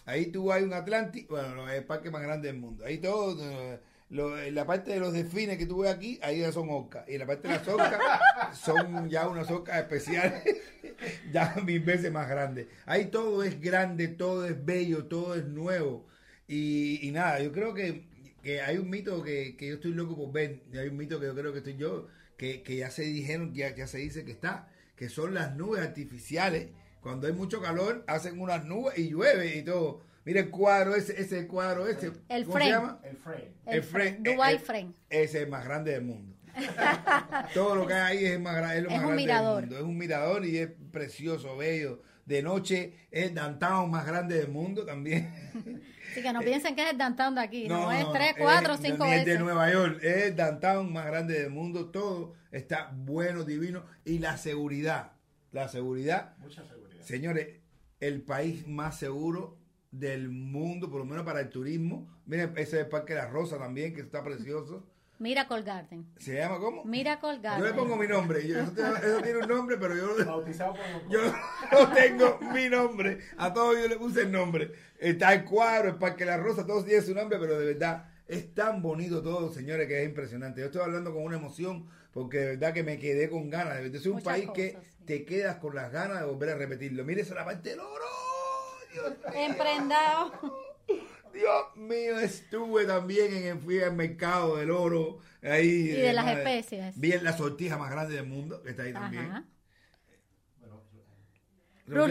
Ahí 0.06 0.28
tú 0.28 0.52
hay 0.54 0.64
un 0.64 0.74
Atlantic, 0.74 1.28
bueno, 1.28 1.70
el 1.70 1.84
parque 1.84 2.10
más 2.10 2.22
grande 2.22 2.48
del 2.48 2.58
mundo. 2.58 2.86
Ahí 2.86 3.00
todo, 3.00 3.38
eh, 3.44 3.80
la 4.10 4.66
parte 4.66 4.92
de 4.92 5.02
los 5.02 5.12
delfines 5.12 5.58
que 5.58 5.66
tú 5.66 5.80
ves 5.80 5.92
aquí, 5.92 6.18
ahí 6.24 6.40
ya 6.40 6.52
son 6.52 6.70
ocas. 6.70 7.08
Y 7.10 7.18
la 7.18 7.26
parte 7.26 7.50
de 7.50 7.56
las 7.56 7.68
ocas 7.68 8.00
son 8.58 9.10
ya 9.10 9.28
unas 9.28 9.52
ocas 9.52 9.80
especiales, 9.80 10.44
ya 11.34 11.56
mil 11.66 11.82
veces 11.82 12.12
más 12.12 12.30
grandes. 12.30 12.68
Ahí 12.86 13.08
todo 13.08 13.44
es 13.44 13.60
grande, 13.60 14.08
todo 14.08 14.46
es 14.46 14.64
bello, 14.66 15.06
todo 15.08 15.36
es 15.36 15.46
nuevo. 15.46 16.08
Y, 16.48 17.10
nada, 17.12 17.42
yo 17.42 17.52
creo 17.52 17.74
que, 17.74 18.06
que 18.42 18.62
hay 18.62 18.78
un 18.78 18.90
mito 18.90 19.22
que, 19.22 19.58
que, 19.58 19.68
yo 19.68 19.76
estoy 19.76 19.92
loco 19.92 20.16
por 20.16 20.32
ver. 20.32 20.62
Y 20.72 20.78
hay 20.78 20.88
un 20.88 20.96
mito 20.96 21.20
que 21.20 21.26
yo 21.26 21.36
creo 21.36 21.52
que 21.52 21.58
estoy 21.60 21.76
yo 21.76 22.08
que, 22.38 22.64
ya 22.78 22.92
se 22.92 23.04
dijeron, 23.04 23.54
ya, 23.54 23.76
ya 23.76 23.88
se 23.88 23.98
dice 23.98 24.24
que 24.24 24.32
está, 24.32 24.70
que 24.96 25.10
son 25.10 25.34
las 25.34 25.56
nubes 25.56 25.82
artificiales. 25.82 26.70
Cuando 27.02 27.28
hay 27.28 27.34
mucho 27.34 27.62
calor, 27.62 28.04
hacen 28.08 28.40
unas 28.40 28.66
nubes 28.66 28.98
y 28.98 29.10
llueve 29.10 29.56
y 29.56 29.64
todo. 29.64 30.02
Mira 30.26 30.42
el 30.42 30.50
cuadro 30.50 30.96
ese, 30.96 31.20
ese 31.22 31.48
cuadro 31.48 31.88
ese. 31.88 32.12
El 32.30 32.46
¿Cómo 32.46 32.58
se 32.60 32.70
llama? 32.70 33.00
El 33.04 33.18
frame. 33.18 33.52
El, 33.66 33.84
frame. 33.84 34.18
Dubai 34.20 34.56
eh, 34.56 34.60
frame. 34.60 34.94
Ese 35.10 35.24
es 35.24 35.44
el 35.44 35.50
más 35.50 35.64
grande 35.64 35.92
del 35.92 36.04
mundo. 36.04 36.36
todo 37.54 37.76
lo 37.76 37.88
que 37.88 37.94
hay 37.94 38.18
ahí 38.18 38.26
es, 38.26 38.40
más, 38.40 38.76
es 38.76 38.84
lo 38.84 38.90
más 38.90 39.00
grande 39.00 39.16
mirador. 39.16 39.62
del 39.62 39.70
mundo. 39.70 39.78
Es 39.78 39.84
un 39.84 39.98
mirador 39.98 40.46
y 40.46 40.58
es 40.58 40.70
precioso, 40.92 41.56
bello. 41.56 42.02
De 42.26 42.42
noche 42.42 42.94
es 43.10 43.28
el 43.28 43.36
downtown 43.36 43.90
más 43.90 44.06
grande 44.06 44.36
del 44.36 44.50
mundo 44.50 44.86
también. 44.86 45.32
Sí, 46.14 46.22
que 46.22 46.34
no 46.34 46.42
piensen 46.42 46.76
que 46.76 46.84
es 46.84 46.92
el 46.92 46.98
downtown 46.98 47.36
de 47.36 47.42
aquí, 47.42 47.68
no, 47.68 47.92
es 47.92 48.06
tres, 48.12 48.36
cuatro, 48.38 48.78
cinco 48.78 49.04
veces. 49.04 49.26
de 49.26 49.40
Nueva 49.40 49.72
York, 49.72 50.00
es 50.02 50.26
el 50.26 50.36
downtown 50.36 50.92
más 50.92 51.06
grande 51.06 51.42
del 51.42 51.50
mundo, 51.50 51.90
todo 51.90 52.34
está 52.52 52.92
bueno, 52.94 53.44
divino, 53.44 53.84
y 54.06 54.20
la 54.20 54.38
seguridad, 54.38 55.12
la 55.52 55.68
seguridad. 55.68 56.36
Mucha 56.40 56.64
seguridad. 56.66 57.02
Señores, 57.04 57.48
el 58.00 58.22
país 58.22 58.68
más 58.68 58.98
seguro 58.98 59.58
del 59.92 60.30
mundo, 60.30 60.90
por 60.90 61.00
lo 61.00 61.06
menos 61.06 61.26
para 61.26 61.42
el 61.42 61.50
turismo. 61.50 62.08
Miren, 62.26 62.52
ese 62.58 62.78
es 62.78 62.86
el 62.86 62.90
Parque 62.90 63.14
de 63.14 63.20
la 63.20 63.28
Rosa 63.28 63.58
también, 63.58 63.94
que 63.94 64.02
está 64.02 64.24
precioso. 64.24 64.86
Miracle 65.20 65.64
Garden. 65.64 66.06
¿Se 66.18 66.36
llama 66.36 66.60
cómo? 66.60 66.84
Miracle 66.86 67.40
Garden. 67.40 67.64
Yo 67.64 67.66
le 67.66 67.74
pongo 67.74 67.96
mi 67.96 68.08
nombre. 68.08 68.40
eso, 68.40 68.72
tiene, 68.72 69.38
un 69.38 69.48
nombre, 69.48 69.78
pero 69.78 69.96
yo, 69.96 70.18
yo 71.10 71.22
no 71.72 71.94
tengo 71.94 72.40
mi 72.54 72.70
nombre. 72.70 73.20
A 73.38 73.54
todos 73.54 73.78
yo 73.82 73.88
le 73.88 73.98
puse 73.98 74.22
el 74.22 74.32
nombre. 74.32 74.72
Está 75.00 75.34
el 75.34 75.44
cuadro, 75.44 75.90
el 75.90 75.96
Parque 75.96 76.26
La 76.26 76.38
Rosa, 76.38 76.66
todos 76.66 76.86
tienen 76.86 77.04
su 77.04 77.16
nombre, 77.16 77.40
pero 77.40 77.58
de 77.60 77.66
verdad 77.74 78.10
Es 78.28 78.54
tan 78.54 78.82
bonito 78.82 79.22
todo, 79.24 79.52
señores, 79.52 79.88
que 79.88 80.02
es 80.02 80.08
impresionante. 80.08 80.62
Yo 80.62 80.68
estoy 80.68 80.82
hablando 80.82 81.14
con 81.14 81.24
una 81.24 81.38
emoción 81.38 81.88
porque 82.12 82.38
de 82.40 82.46
verdad 82.58 82.74
que 82.74 82.84
me 82.84 83.00
quedé 83.00 83.30
con 83.30 83.50
ganas. 83.50 83.76
De 83.76 83.84
verdad, 83.84 83.96
es 83.96 84.06
un 84.06 84.14
Muchas 84.14 84.34
país 84.34 84.50
que 84.54 84.72
sí. 84.72 85.06
te 85.06 85.26
quedas 85.26 85.58
con 85.58 85.74
las 85.76 85.92
ganas 85.92 86.20
de 86.20 86.26
volver 86.26 86.50
a 86.50 86.56
repetirlo. 86.56 87.04
Mire, 87.04 87.22
esa 87.22 87.34
es 87.34 87.40
la 87.40 87.46
parte 87.46 87.70
del 87.70 87.80
oro. 87.80 88.06
Dios 88.94 89.10
mío. 89.10 89.18
Emprendado. 89.34 90.32
Dios 91.38 91.76
mío, 91.76 92.20
estuve 92.20 92.86
también 92.86 93.34
en 93.34 93.44
el, 93.46 93.60
fui 93.60 93.80
al 93.80 93.94
mercado 93.96 94.58
del 94.58 94.72
oro. 94.72 95.20
Ahí, 95.42 95.68
Y 95.68 95.88
de 96.02 96.14
las 96.14 96.26
madre, 96.26 96.60
especies. 96.60 97.00
Vi 97.00 97.12
la 97.22 97.38
sortija 97.38 97.78
más 97.78 97.92
grande 97.92 98.16
del 98.16 98.26
mundo, 98.28 98.62
que 98.64 98.72
está 98.72 98.84
ahí 98.84 98.94
también. 98.94 99.46
Pero, 101.86 102.06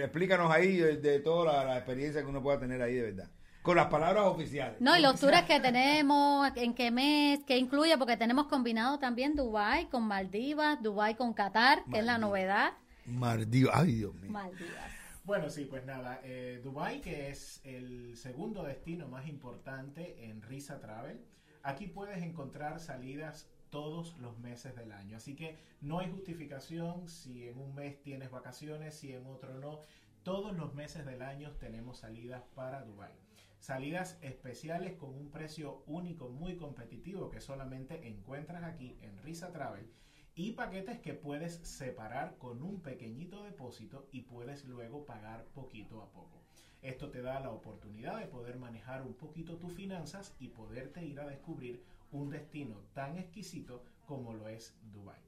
explícanos 0.00 0.50
ahí 0.50 0.76
de, 0.78 0.96
de 0.96 1.20
toda 1.20 1.52
la, 1.52 1.64
la 1.64 1.76
experiencia 1.76 2.22
que 2.22 2.26
uno 2.26 2.42
pueda 2.42 2.58
tener 2.58 2.82
ahí 2.82 2.94
de 2.94 3.02
verdad. 3.02 3.30
Con 3.62 3.76
las 3.76 3.86
palabras 3.86 4.24
oficiales. 4.24 4.80
No, 4.80 4.96
y 4.96 5.00
los 5.00 5.20
tours 5.20 5.42
que 5.42 5.60
tenemos, 5.60 6.50
en 6.56 6.74
qué 6.74 6.90
mes, 6.90 7.38
qué 7.46 7.56
incluye, 7.56 7.96
porque 7.96 8.16
tenemos 8.16 8.48
combinado 8.48 8.98
también 8.98 9.36
Dubai 9.36 9.88
con 9.88 10.02
Maldivas, 10.02 10.82
Dubai 10.82 11.14
con 11.16 11.32
Qatar, 11.32 11.84
que 11.92 12.00
es 12.00 12.04
la 12.04 12.18
Maldivas. 12.18 12.20
novedad. 12.20 12.72
Maldito, 13.06 13.70
ay 13.72 13.92
Dios 13.92 14.14
mío. 14.14 14.32
Maldivas. 14.32 14.90
Bueno, 15.24 15.50
sí, 15.50 15.66
pues 15.66 15.84
nada, 15.86 16.20
eh, 16.24 16.60
Dubai, 16.64 17.00
que 17.00 17.30
es 17.30 17.60
el 17.64 18.16
segundo 18.16 18.64
destino 18.64 19.06
más 19.06 19.28
importante 19.28 20.24
en 20.24 20.42
Risa 20.42 20.80
Travel, 20.80 21.24
aquí 21.62 21.86
puedes 21.86 22.20
encontrar 22.24 22.80
salidas 22.80 23.48
todos 23.70 24.18
los 24.18 24.36
meses 24.40 24.74
del 24.74 24.90
año, 24.90 25.16
así 25.16 25.36
que 25.36 25.58
no 25.80 26.00
hay 26.00 26.10
justificación 26.10 27.08
si 27.08 27.46
en 27.46 27.56
un 27.56 27.72
mes 27.72 28.02
tienes 28.02 28.32
vacaciones, 28.32 28.96
si 28.96 29.12
en 29.12 29.24
otro 29.26 29.54
no, 29.60 29.78
todos 30.24 30.56
los 30.56 30.74
meses 30.74 31.06
del 31.06 31.22
año 31.22 31.52
tenemos 31.52 31.98
salidas 31.98 32.42
para 32.56 32.82
Dubai. 32.82 33.12
Salidas 33.60 34.18
especiales 34.22 34.94
con 34.94 35.10
un 35.10 35.30
precio 35.30 35.84
único, 35.86 36.30
muy 36.30 36.56
competitivo, 36.56 37.30
que 37.30 37.40
solamente 37.40 38.08
encuentras 38.08 38.64
aquí 38.64 38.98
en 39.02 39.16
Risa 39.22 39.52
Travel 39.52 39.88
y 40.34 40.52
paquetes 40.52 40.98
que 41.00 41.14
puedes 41.14 41.56
separar 41.62 42.36
con 42.38 42.62
un 42.62 42.80
pequeñito 42.80 43.42
depósito 43.44 44.08
y 44.12 44.22
puedes 44.22 44.64
luego 44.64 45.04
pagar 45.04 45.44
poquito 45.54 46.00
a 46.00 46.06
poco. 46.10 46.40
Esto 46.80 47.10
te 47.10 47.22
da 47.22 47.38
la 47.40 47.50
oportunidad 47.50 48.18
de 48.18 48.26
poder 48.26 48.56
manejar 48.56 49.02
un 49.02 49.14
poquito 49.14 49.56
tus 49.56 49.72
finanzas 49.72 50.34
y 50.40 50.48
poderte 50.48 51.04
ir 51.04 51.20
a 51.20 51.26
descubrir 51.26 51.82
un 52.10 52.30
destino 52.30 52.76
tan 52.94 53.18
exquisito 53.18 53.84
como 54.06 54.32
lo 54.34 54.48
es 54.48 54.74
Dubai. 54.92 55.20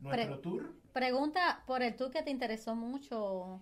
Nuestro 0.00 0.34
Pre- 0.34 0.42
tour 0.42 0.74
Pregunta 0.92 1.62
por 1.66 1.82
el 1.82 1.94
tour 1.94 2.10
que 2.10 2.22
te 2.22 2.30
interesó 2.30 2.74
mucho, 2.74 3.60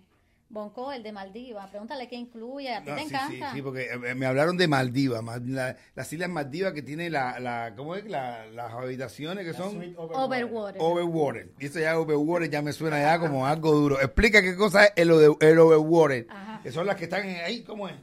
Bonco, 0.51 0.91
el 0.91 1.03
de 1.03 1.11
Maldivas. 1.11 1.69
Pregúntale 1.69 2.07
qué 2.07 2.15
incluye. 2.15 2.73
A 2.73 2.81
ti 2.83 2.89
No, 2.89 2.95
te 2.95 3.01
sí, 3.03 3.07
encanta. 3.07 3.51
Sí, 3.51 3.57
sí, 3.57 3.61
porque 3.61 3.87
eh, 3.91 4.15
me 4.15 4.25
hablaron 4.25 4.57
de 4.57 4.67
Maldivas, 4.67 5.21
ma- 5.21 5.37
la- 5.37 5.77
las 5.93 6.11
islas 6.11 6.27
Maldivas 6.29 6.73
que 6.73 6.81
tiene 6.81 7.09
la, 7.11 7.39
la 7.39 7.73
¿cómo 7.77 7.95
es? 7.95 8.05
La- 8.05 8.47
las 8.47 8.73
habitaciones 8.73 9.45
que 9.45 9.51
la 9.51 9.57
son 9.57 9.95
Overwater. 9.95 10.81
overwater. 10.81 11.51
Y 11.59 11.67
eso 11.67 11.79
ya 11.79 11.99
overwater 11.99 12.49
ya 12.49 12.61
me 12.63 12.73
suena 12.73 12.99
ya 12.99 13.19
como 13.19 13.45
algo 13.45 13.71
duro. 13.73 14.01
Explica 14.01 14.41
qué 14.41 14.55
cosa 14.55 14.85
es 14.85 14.93
el, 14.95 15.11
el 15.39 15.59
overwater. 15.59 16.25
Ajá. 16.29 16.61
Que 16.63 16.71
son 16.71 16.87
las 16.87 16.95
que 16.95 17.03
están 17.03 17.27
ahí, 17.27 17.61
¿cómo 17.63 17.87
es? 17.87 17.95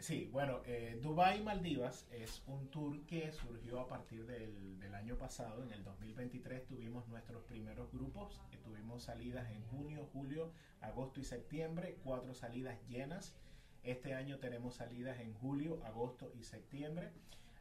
Sí, 0.00 0.28
bueno, 0.32 0.60
eh, 0.64 0.96
Dubai 1.02 1.42
Maldivas 1.42 2.06
es 2.12 2.42
un 2.46 2.68
tour 2.70 3.04
que 3.04 3.32
surgió 3.32 3.80
a 3.80 3.88
partir 3.88 4.24
del, 4.26 4.78
del 4.78 4.94
año 4.94 5.18
pasado. 5.18 5.64
En 5.64 5.72
el 5.72 5.82
2023 5.82 6.66
tuvimos 6.66 7.08
nuestros 7.08 7.42
primeros 7.44 7.90
grupos. 7.90 8.40
eh, 8.52 8.58
tuvimos 8.62 9.02
salidas 9.02 9.50
en 9.50 9.60
junio, 9.64 10.08
julio, 10.12 10.52
agosto 10.80 11.18
y 11.20 11.24
septiembre. 11.24 11.98
Cuatro 12.04 12.32
salidas 12.32 12.78
llenas. 12.88 13.34
Este 13.82 14.14
año 14.14 14.38
tenemos 14.38 14.76
salidas 14.76 15.18
en 15.18 15.34
julio, 15.34 15.82
agosto 15.84 16.30
y 16.38 16.44
septiembre. 16.44 17.10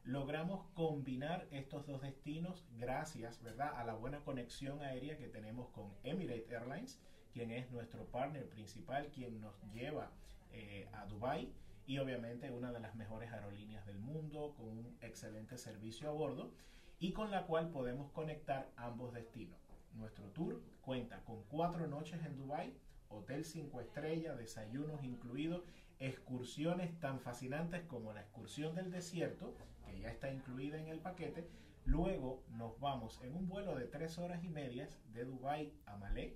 Logramos 0.03 0.63
combinar 0.75 1.47
estos 1.49 1.87
dos 1.87 2.01
destinos 2.03 2.63
gracias, 2.77 3.41
¿verdad?, 3.41 3.73
a 3.75 3.83
la 3.83 3.95
buena 3.95 4.19
conexión 4.23 4.81
aérea 4.81 5.17
que 5.17 5.27
tenemos 5.27 5.69
con 5.69 5.91
Emirates 6.03 6.51
Airlines, 6.51 7.01
quien 7.33 7.49
es 7.49 7.69
nuestro 7.71 8.05
partner 8.05 8.47
principal, 8.47 9.07
quien 9.07 9.41
nos 9.41 9.59
lleva 9.73 10.11
eh, 10.51 10.87
a 10.93 11.05
Dubai 11.07 11.51
y 11.87 11.99
obviamente 11.99 12.51
una 12.51 12.73
de 12.73 12.81
las 12.81 12.95
mejores 12.95 13.31
aerolíneas 13.31 13.85
del 13.85 13.97
mundo 13.97 14.53
con 14.57 14.67
un 14.67 14.97
excelente 15.01 15.57
servicio 15.57 16.09
a 16.09 16.11
bordo 16.11 16.51
y 16.99 17.13
con 17.13 17.31
la 17.31 17.45
cual 17.45 17.69
podemos 17.69 18.11
conectar 18.11 18.69
ambos 18.75 19.13
destinos. 19.13 19.57
Nuestro 19.93 20.25
tour 20.31 20.61
cuenta 20.81 21.23
con 21.23 21.43
cuatro 21.43 21.87
noches 21.87 22.21
en 22.25 22.35
Dubai, 22.35 22.73
hotel 23.07 23.45
5 23.45 23.79
estrellas, 23.79 24.37
desayunos 24.37 25.01
incluidos, 25.03 25.63
excursiones 25.99 26.99
tan 26.99 27.21
fascinantes 27.21 27.83
como 27.85 28.13
la 28.13 28.21
excursión 28.21 28.75
del 28.75 28.91
desierto, 28.91 29.55
que 29.85 29.99
ya 29.99 30.11
está 30.11 30.29
incluida 30.29 30.77
en 30.77 30.89
el 30.89 30.99
paquete. 30.99 31.47
Luego 31.85 32.43
nos 32.49 32.77
vamos 32.81 33.21
en 33.23 33.33
un 33.33 33.47
vuelo 33.47 33.75
de 33.75 33.85
tres 33.85 34.17
horas 34.17 34.43
y 34.43 34.49
medias 34.49 34.99
de 35.13 35.23
Dubai 35.23 35.71
a 35.85 35.95
Malé, 35.95 36.35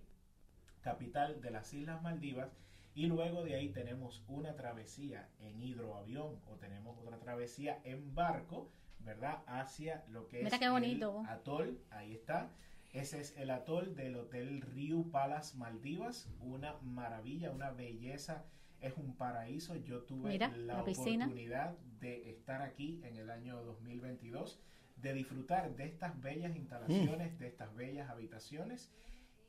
capital 0.81 1.41
de 1.41 1.51
las 1.51 1.73
Islas 1.73 2.01
Maldivas, 2.01 2.55
y 2.93 3.05
luego 3.05 3.43
de 3.43 3.55
ahí 3.55 3.69
tenemos 3.69 4.23
una 4.27 4.55
travesía 4.55 5.29
en 5.39 5.61
hidroavión 5.61 6.39
o 6.47 6.55
tenemos 6.55 6.97
otra 6.97 7.17
travesía 7.19 7.79
en 7.83 8.13
barco, 8.13 8.69
¿verdad? 8.99 9.43
Hacia 9.47 10.03
lo 10.09 10.27
que 10.27 10.43
Mira 10.43 10.55
es 10.55 10.59
qué 10.59 10.69
bonito. 10.69 11.21
el 11.21 11.29
atol, 11.29 11.79
ahí 11.89 12.13
está. 12.13 12.51
Ese 12.91 13.21
es 13.21 13.37
el 13.37 13.49
atol 13.49 13.95
del 13.95 14.17
Hotel 14.17 14.61
Riu 14.61 15.09
Palace 15.09 15.57
Maldivas, 15.57 16.29
una 16.41 16.75
maravilla, 16.81 17.51
una 17.51 17.71
belleza, 17.71 18.43
es 18.81 18.97
un 18.97 19.15
paraíso. 19.15 19.77
Yo 19.77 20.01
tuve 20.01 20.31
Mira, 20.31 20.49
la, 20.49 20.81
oportunidad 20.81 21.77
de 22.01 22.29
estar 22.29 22.61
aquí 22.61 22.99
en 23.05 23.15
el 23.15 23.29
año 23.29 23.63
2022, 23.63 24.59
de 24.97 25.13
disfrutar 25.13 25.73
de 25.77 25.85
estas 25.85 26.21
bellas 26.21 26.53
instalaciones, 26.57 27.39
de 27.39 27.47
estas 27.47 27.73
bellas 27.73 28.09
habitaciones 28.09 28.91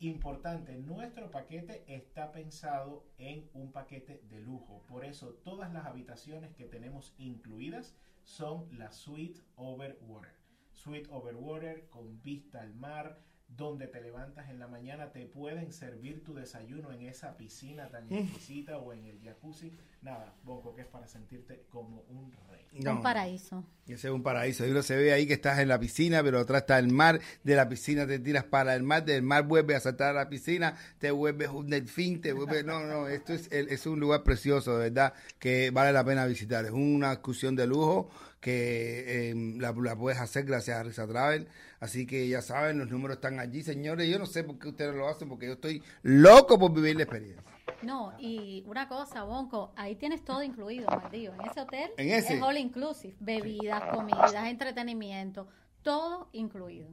Importante, 0.03 0.77
nuestro 0.79 1.31
paquete 1.31 1.85
está 1.87 2.33
pensado 2.33 3.07
en 3.19 3.49
un 3.55 3.71
paquete 3.71 4.21
de 4.29 4.41
lujo. 4.41 4.83
Por 4.89 5.05
eso 5.05 5.35
todas 5.45 5.73
las 5.73 5.87
habitaciones 5.87 6.53
que 6.57 6.65
tenemos 6.65 7.15
incluidas 7.19 7.95
son 8.25 8.67
la 8.77 8.91
Suite 8.91 9.41
Overwater. 9.55 10.35
Suite 10.73 11.09
Overwater 11.09 11.89
con 11.89 12.21
vista 12.21 12.63
al 12.63 12.75
mar, 12.75 13.21
donde 13.57 13.87
te 13.87 14.01
levantas 14.01 14.49
en 14.49 14.59
la 14.59 14.67
mañana, 14.67 15.13
te 15.13 15.27
pueden 15.27 15.73
servir 15.73 16.25
tu 16.25 16.35
desayuno 16.35 16.91
en 16.93 17.03
esa 17.03 17.37
piscina 17.37 17.89
tan 17.89 18.11
exquisita 18.13 18.79
o 18.79 18.93
en 18.93 19.05
el 19.05 19.21
jacuzzi. 19.23 19.73
Nada, 20.01 20.35
Bonco, 20.43 20.75
que 20.75 20.81
es 20.83 20.87
para 20.89 21.07
sentirte 21.07 21.65
como 21.71 22.03
un 22.09 22.33
rey. 22.51 22.67
No, 22.83 22.93
Un 22.97 23.03
paraíso. 23.03 23.63
Ese 23.87 24.09
es 24.09 24.13
un 24.15 24.23
paraíso. 24.23 24.67
Y 24.67 24.71
uno 24.71 24.83
se 24.83 24.97
ve 24.97 25.13
ahí 25.13 25.27
que 25.27 25.35
estás 25.35 25.59
en 25.59 25.69
la 25.69 25.79
piscina, 25.79 26.23
pero 26.23 26.41
atrás 26.41 26.63
está 26.63 26.79
el 26.79 26.89
mar. 26.89 27.21
De 27.45 27.55
la 27.55 27.69
piscina 27.69 28.07
te 28.07 28.19
tiras 28.19 28.45
para 28.45 28.75
el 28.75 28.83
mar, 28.83 29.05
del 29.05 29.23
mar 29.23 29.47
vuelves 29.47 29.77
a 29.77 29.81
saltar 29.81 30.11
a 30.11 30.13
la 30.25 30.29
piscina, 30.31 30.77
te 30.99 31.11
vuelves 31.11 31.49
un 31.51 31.69
delfín, 31.69 32.21
te 32.23 32.33
vuelves... 32.33 32.65
No, 32.65 32.85
no, 32.87 33.07
esto 33.07 33.35
es, 33.35 33.53
el- 33.53 33.69
es 33.69 33.87
un 33.87 34.01
lugar 34.01 34.23
precioso, 34.23 34.79
de 34.79 34.89
verdad, 34.91 35.13
que 35.39 35.71
vale 35.71 35.93
la 35.93 36.05
pena 36.05 36.25
visitar. 36.27 36.65
Es 36.65 36.71
una 36.73 37.13
excursión 37.13 37.55
de 37.55 37.67
lujo 37.67 38.11
que 38.41 39.31
eh, 39.31 39.35
la, 39.59 39.73
la 39.73 39.95
puedes 39.97 40.19
hacer 40.21 40.45
gracias 40.47 40.79
a 40.79 40.83
Risa 40.83 41.07
Travel. 41.07 41.47
Así 41.83 42.07
que 42.07 42.29
ya 42.29 42.41
saben, 42.43 42.79
los 42.79 42.89
números 42.89 43.17
están 43.17 43.41
allí, 43.41 43.61
señores. 43.61 44.09
Yo 44.09 44.17
no 44.17 44.27
sé 44.27 44.45
por 44.45 44.57
qué 44.57 44.69
ustedes 44.69 44.95
lo 44.95 45.09
hacen, 45.09 45.29
porque 45.29 45.47
yo 45.47 45.55
estoy 45.55 45.83
loco 46.03 46.57
por 46.57 46.73
vivir 46.73 46.95
la 46.95 47.03
experiencia. 47.03 47.43
No, 47.83 48.12
y 48.21 48.62
una 48.69 48.87
cosa, 48.87 49.25
Bonco, 49.25 49.73
ahí 49.75 49.97
tienes 49.97 50.25
todo 50.25 50.45
incluido, 50.45 50.87
Maldivas. 50.87 51.41
En 51.41 51.51
ese 51.51 51.61
hotel 51.61 51.91
¿En 51.97 52.11
ese? 52.11 52.37
es 52.37 52.43
all 52.43 52.57
inclusive. 52.57 53.17
Bebidas, 53.19 53.83
comidas, 53.93 54.33
entretenimiento, 54.47 55.49
todo 55.83 56.29
incluido. 56.31 56.89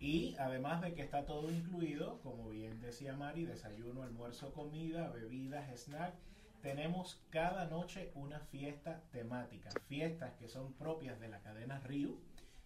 Y 0.00 0.34
además 0.40 0.82
de 0.82 0.92
que 0.92 1.02
está 1.02 1.24
todo 1.24 1.48
incluido, 1.48 2.18
como 2.24 2.48
bien 2.48 2.80
decía 2.80 3.14
Mari, 3.14 3.44
desayuno, 3.44 4.02
almuerzo, 4.02 4.52
comida, 4.52 5.08
bebidas, 5.10 5.70
snack, 5.84 6.14
tenemos 6.62 7.22
cada 7.30 7.66
noche 7.66 8.10
una 8.16 8.40
fiesta 8.40 9.04
temática, 9.12 9.70
fiestas 9.86 10.32
que 10.34 10.48
son 10.48 10.72
propias 10.72 11.20
de 11.20 11.28
la 11.28 11.38
cadena 11.42 11.78
Río 11.78 12.18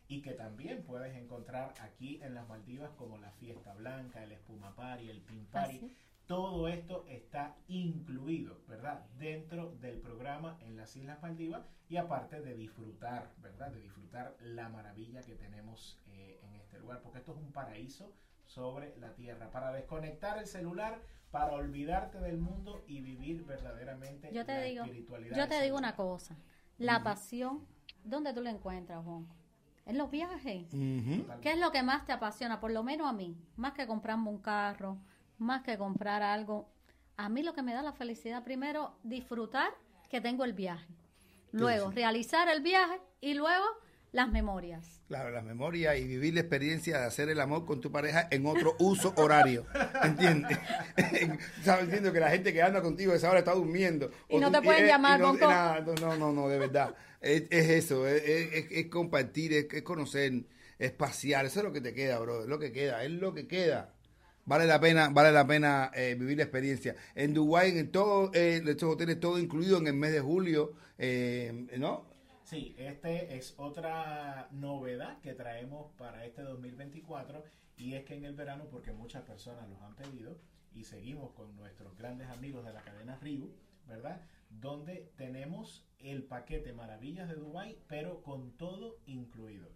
y 0.08 0.22
que 0.22 0.32
también 0.32 0.82
puedes 0.84 1.16
encontrar 1.16 1.74
aquí 1.80 2.20
en 2.22 2.34
las 2.34 2.48
Maldivas 2.48 2.90
como 2.92 3.18
la 3.18 3.30
fiesta 3.32 3.74
blanca, 3.74 4.22
el 4.22 4.32
espuma 4.32 4.74
party, 4.74 5.08
el 5.08 5.20
pin 5.22 5.46
party. 5.46 5.76
Así. 5.76 5.96
Todo 6.26 6.68
esto 6.68 7.04
está 7.06 7.54
incluido, 7.68 8.58
¿verdad? 8.66 9.04
Dentro 9.18 9.72
del 9.80 9.98
programa 10.00 10.56
en 10.62 10.76
las 10.76 10.96
Islas 10.96 11.20
Maldivas 11.20 11.66
y 11.88 11.98
aparte 11.98 12.40
de 12.40 12.54
disfrutar, 12.54 13.30
¿verdad? 13.42 13.70
De 13.72 13.80
disfrutar 13.80 14.34
la 14.40 14.70
maravilla 14.70 15.22
que 15.22 15.34
tenemos 15.34 16.00
eh, 16.06 16.40
en 16.42 16.54
este 16.54 16.78
lugar, 16.78 17.02
porque 17.02 17.18
esto 17.18 17.32
es 17.32 17.38
un 17.38 17.52
paraíso 17.52 18.10
sobre 18.46 18.96
la 18.98 19.14
tierra, 19.14 19.50
para 19.50 19.72
desconectar 19.72 20.38
el 20.38 20.46
celular, 20.46 21.00
para 21.30 21.52
olvidarte 21.52 22.18
del 22.20 22.38
mundo 22.38 22.84
y 22.86 23.00
vivir 23.00 23.44
verdaderamente 23.44 24.30
Yo 24.32 24.46
te 24.46 24.52
la 24.54 24.62
digo, 24.62 24.84
espiritualidad. 24.84 25.36
yo 25.36 25.48
te 25.48 25.62
digo 25.62 25.76
una 25.76 25.94
cosa. 25.96 26.36
La 26.78 27.02
pasión, 27.02 27.66
¿dónde 28.02 28.32
tú 28.32 28.40
la 28.40 28.50
encuentras, 28.50 29.04
Bonco? 29.04 29.34
En 29.86 29.98
los 29.98 30.10
viajes. 30.10 30.72
Ujú. 30.72 31.26
¿Qué 31.42 31.52
es 31.52 31.58
lo 31.58 31.70
que 31.70 31.82
más 31.82 32.06
te 32.06 32.12
apasiona? 32.12 32.60
Por 32.60 32.72
lo 32.72 32.82
menos 32.82 33.08
a 33.08 33.12
mí, 33.12 33.36
más 33.56 33.72
que 33.72 33.86
comprarme 33.86 34.30
un 34.30 34.38
carro, 34.38 34.98
más 35.38 35.62
que 35.62 35.76
comprar 35.76 36.22
algo. 36.22 36.68
A 37.16 37.28
mí 37.28 37.42
lo 37.42 37.52
que 37.52 37.62
me 37.62 37.74
da 37.74 37.82
la 37.82 37.92
felicidad, 37.92 38.42
primero, 38.44 38.96
disfrutar 39.02 39.72
que 40.08 40.20
tengo 40.20 40.44
el 40.44 40.54
viaje. 40.54 40.88
Luego, 41.52 41.90
sí. 41.90 41.96
realizar 41.96 42.48
el 42.48 42.62
viaje 42.62 43.00
y 43.20 43.34
luego 43.34 43.64
las 44.14 44.28
memorias. 44.28 45.02
Claro, 45.08 45.30
las 45.30 45.44
memorias 45.44 45.98
y 45.98 46.04
vivir 46.04 46.34
la 46.34 46.40
experiencia 46.40 46.98
de 46.98 47.04
hacer 47.04 47.28
el 47.28 47.40
amor 47.40 47.66
con 47.66 47.80
tu 47.80 47.92
pareja 47.92 48.26
en 48.30 48.46
otro 48.46 48.74
uso 48.78 49.12
horario. 49.16 49.66
¿Entiendes? 50.02 50.56
¿Sabes? 51.62 51.84
Entiendo 51.84 52.12
que 52.12 52.20
la 52.20 52.30
gente 52.30 52.52
que 52.52 52.62
anda 52.62 52.80
contigo 52.80 53.12
a 53.12 53.16
esa 53.16 53.28
hora 53.28 53.40
está 53.40 53.52
durmiendo. 53.52 54.10
Y 54.28 54.36
O 54.36 54.40
no 54.40 54.50
te 54.50 54.62
pueden 54.62 54.84
eh, 54.84 54.88
llamar, 54.88 55.20
no, 55.20 55.34
no, 55.34 56.16
no, 56.16 56.32
no, 56.32 56.48
de 56.48 56.58
verdad. 56.58 56.94
Es, 57.24 57.44
es 57.50 57.68
eso, 57.70 58.06
es, 58.06 58.22
es- 58.24 58.70
es 58.70 58.86
compartir, 58.88 59.52
es, 59.52 59.66
es 59.72 59.82
conocer, 59.82 60.44
es 60.78 60.92
pasear. 60.92 61.46
Eso 61.46 61.60
es 61.60 61.64
lo 61.66 61.72
que 61.72 61.80
te 61.80 61.94
queda, 61.94 62.18
bro. 62.20 62.42
Es 62.42 62.48
lo 62.48 62.58
que 62.58 62.72
queda, 62.72 63.04
es 63.04 63.10
lo 63.10 63.34
que 63.34 63.46
queda. 63.48 63.94
Vale 64.46 64.66
la 64.66 64.78
pena, 64.80 65.08
vale 65.10 65.32
la 65.32 65.46
pena 65.46 65.90
eh, 65.94 66.16
vivir 66.18 66.36
la 66.38 66.44
experiencia. 66.44 66.96
En 67.14 67.32
Dubái, 67.34 67.78
en 67.78 67.90
todos 67.90 68.34
eh, 68.34 68.62
estos 68.66 68.92
hoteles, 68.94 69.18
todo 69.20 69.38
incluido 69.38 69.78
en 69.78 69.86
el 69.86 69.94
mes 69.94 70.12
de 70.12 70.20
julio, 70.20 70.74
eh, 70.98 71.66
¿no? 71.78 72.04
Sí, 72.42 72.74
este 72.78 73.36
es 73.36 73.54
otra 73.56 74.48
novedad 74.52 75.18
que 75.20 75.34
traemos 75.34 75.92
para 75.96 76.24
este 76.26 76.42
2024 76.42 77.42
y 77.76 77.94
es 77.94 78.04
que 78.04 78.14
en 78.14 78.24
el 78.24 78.34
verano, 78.34 78.68
porque 78.70 78.92
muchas 78.92 79.22
personas 79.22 79.68
los 79.68 79.80
han 79.82 79.96
pedido 79.96 80.38
y 80.72 80.84
seguimos 80.84 81.32
con 81.32 81.56
nuestros 81.56 81.96
grandes 81.96 82.28
amigos 82.28 82.64
de 82.66 82.72
la 82.72 82.82
cadena 82.82 83.16
Riu, 83.20 83.50
¿verdad? 83.86 84.20
Donde 84.50 85.10
tenemos 85.16 85.86
el 85.98 86.22
paquete 86.24 86.72
Maravillas 86.72 87.28
de 87.28 87.34
Dubai, 87.34 87.78
pero 87.88 88.22
con 88.22 88.52
todo 88.52 88.98
incluido. 89.06 89.68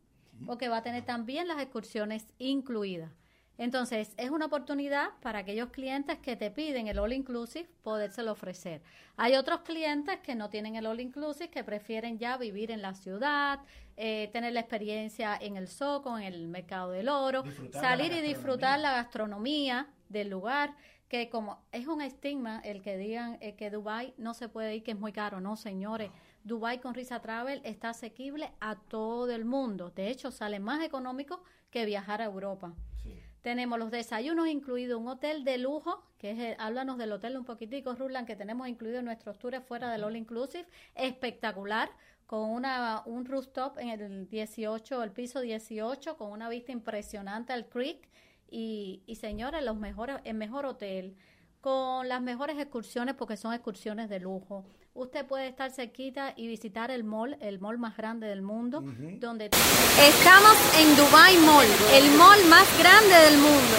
Porque 0.48 0.68
va 0.68 0.78
a 0.78 0.84
tener 0.84 1.06
también 1.06 1.48
las 1.48 1.62
excursiones 1.62 2.26
incluidas. 2.40 3.12
Entonces, 3.58 4.14
es 4.18 4.30
una 4.30 4.48
oportunidad 4.48 5.10
para 5.22 5.40
aquellos 5.40 5.70
clientes 5.70 6.18
que 6.20 6.36
te 6.36 6.52
piden 6.52 6.88
el 6.88 7.00
All 7.00 7.14
Inclusive 7.14 7.70
podérselo 7.84 8.34
ofrecer. 8.34 8.82
Hay 9.16 9.36
otros 9.36 9.62
clientes 9.62 10.20
que 10.20 10.36
no 10.36 10.50
tienen 10.50 10.76
el 10.76 10.86
All 10.86 11.00
Inclusive, 11.00 11.50
que 11.50 11.64
prefieren 11.64 12.20
ya 12.20 12.38
vivir 12.38 12.72
en 12.72 12.82
la 12.82 12.94
ciudad, 12.94 13.60
eh, 13.96 14.30
tener 14.34 14.52
la 14.54 14.60
experiencia 14.60 15.38
en 15.40 15.56
el 15.56 15.70
Soco, 15.70 16.18
en 16.18 16.26
el 16.26 16.48
Mercado 16.48 16.92
del 16.92 17.08
Oro, 17.08 17.44
Disfrutar 17.44 17.82
salir 17.82 18.12
y 18.12 18.22
disfrutar 18.22 18.80
la 18.80 18.92
gastronomía 18.92 19.88
del 20.10 20.30
lugar, 20.30 20.76
que 21.08 21.30
como 21.30 21.64
es 21.72 21.88
un 21.88 22.02
estigma 22.02 22.60
el 22.66 22.82
que 22.82 22.98
digan 22.98 23.38
eh, 23.40 23.56
que 23.56 23.70
Dubai 23.70 24.14
no 24.18 24.34
se 24.34 24.50
puede 24.50 24.76
ir, 24.76 24.84
que 24.84 24.92
es 24.92 25.00
muy 25.00 25.14
caro. 25.14 25.40
No, 25.40 25.56
señores, 25.56 26.12
Dubai 26.44 26.82
con 26.82 26.94
Risa 26.94 27.22
Travel 27.22 27.62
está 27.64 27.90
asequible 27.90 28.52
a 28.60 28.76
todo 28.76 29.32
el 29.32 29.46
mundo. 29.46 29.92
De 29.92 30.10
hecho, 30.10 30.30
sale 30.30 30.60
más 30.60 30.84
económico 30.84 31.42
que 31.70 31.86
viajar 31.86 32.22
a 32.22 32.26
Europa. 32.26 32.74
Sí. 33.02 33.15
Tenemos 33.46 33.78
los 33.78 33.92
desayunos 33.92 34.48
incluidos, 34.48 35.00
un 35.00 35.08
hotel 35.08 35.44
de 35.44 35.60
lujo, 35.60 36.04
que 36.18 36.32
es, 36.32 36.40
el- 36.40 36.56
háblanos 36.58 36.98
del 36.98 37.12
hotel 37.12 37.38
un 37.38 37.46
poquitico, 37.46 37.94
Rulan, 37.94 38.26
que 38.26 38.36
tenemos 38.36 38.68
incluido 38.68 38.98
en 38.98 39.06
nuestros 39.06 39.38
tours 39.38 39.64
fuera 39.64 39.92
del 39.92 40.04
All 40.04 40.16
Inclusive, 40.16 40.66
espectacular, 40.96 41.92
con 42.26 42.50
una 42.50 43.04
un 43.06 43.24
rooftop 43.26 43.78
en 43.78 43.90
el 43.90 44.28
18, 44.30 45.04
el 45.04 45.12
piso 45.12 45.42
18, 45.42 46.18
con 46.18 46.32
una 46.32 46.50
vista 46.50 46.72
impresionante 46.72 47.54
al 47.54 47.68
creek, 47.70 48.10
y, 48.50 49.04
y 49.06 49.16
señores, 49.18 49.64
los 49.64 49.78
mejores, 49.78 50.18
el 50.24 50.36
mejor 50.36 50.66
hotel, 50.66 51.16
con 51.62 52.08
las 52.10 52.24
mejores 52.24 52.58
excursiones, 52.58 53.14
porque 53.14 53.38
son 53.38 53.54
excursiones 53.54 54.10
de 54.10 54.20
lujo. 54.22 54.66
Usted 54.98 55.26
puede 55.26 55.48
estar 55.50 55.72
cerquita 55.72 56.34
y 56.38 56.48
visitar 56.48 56.90
el 56.90 57.04
mall, 57.04 57.36
el 57.42 57.60
mall 57.60 57.78
más 57.78 57.98
grande 57.98 58.28
del 58.28 58.42
mundo, 58.42 58.82
donde 59.20 59.48
estamos 59.48 60.56
en 60.80 60.96
Dubai 60.96 61.36
Mall, 61.40 61.68
el 61.94 62.12
mall 62.18 62.40
más 62.50 62.66
grande 62.80 63.14
del 63.14 63.38
mundo. 63.38 63.76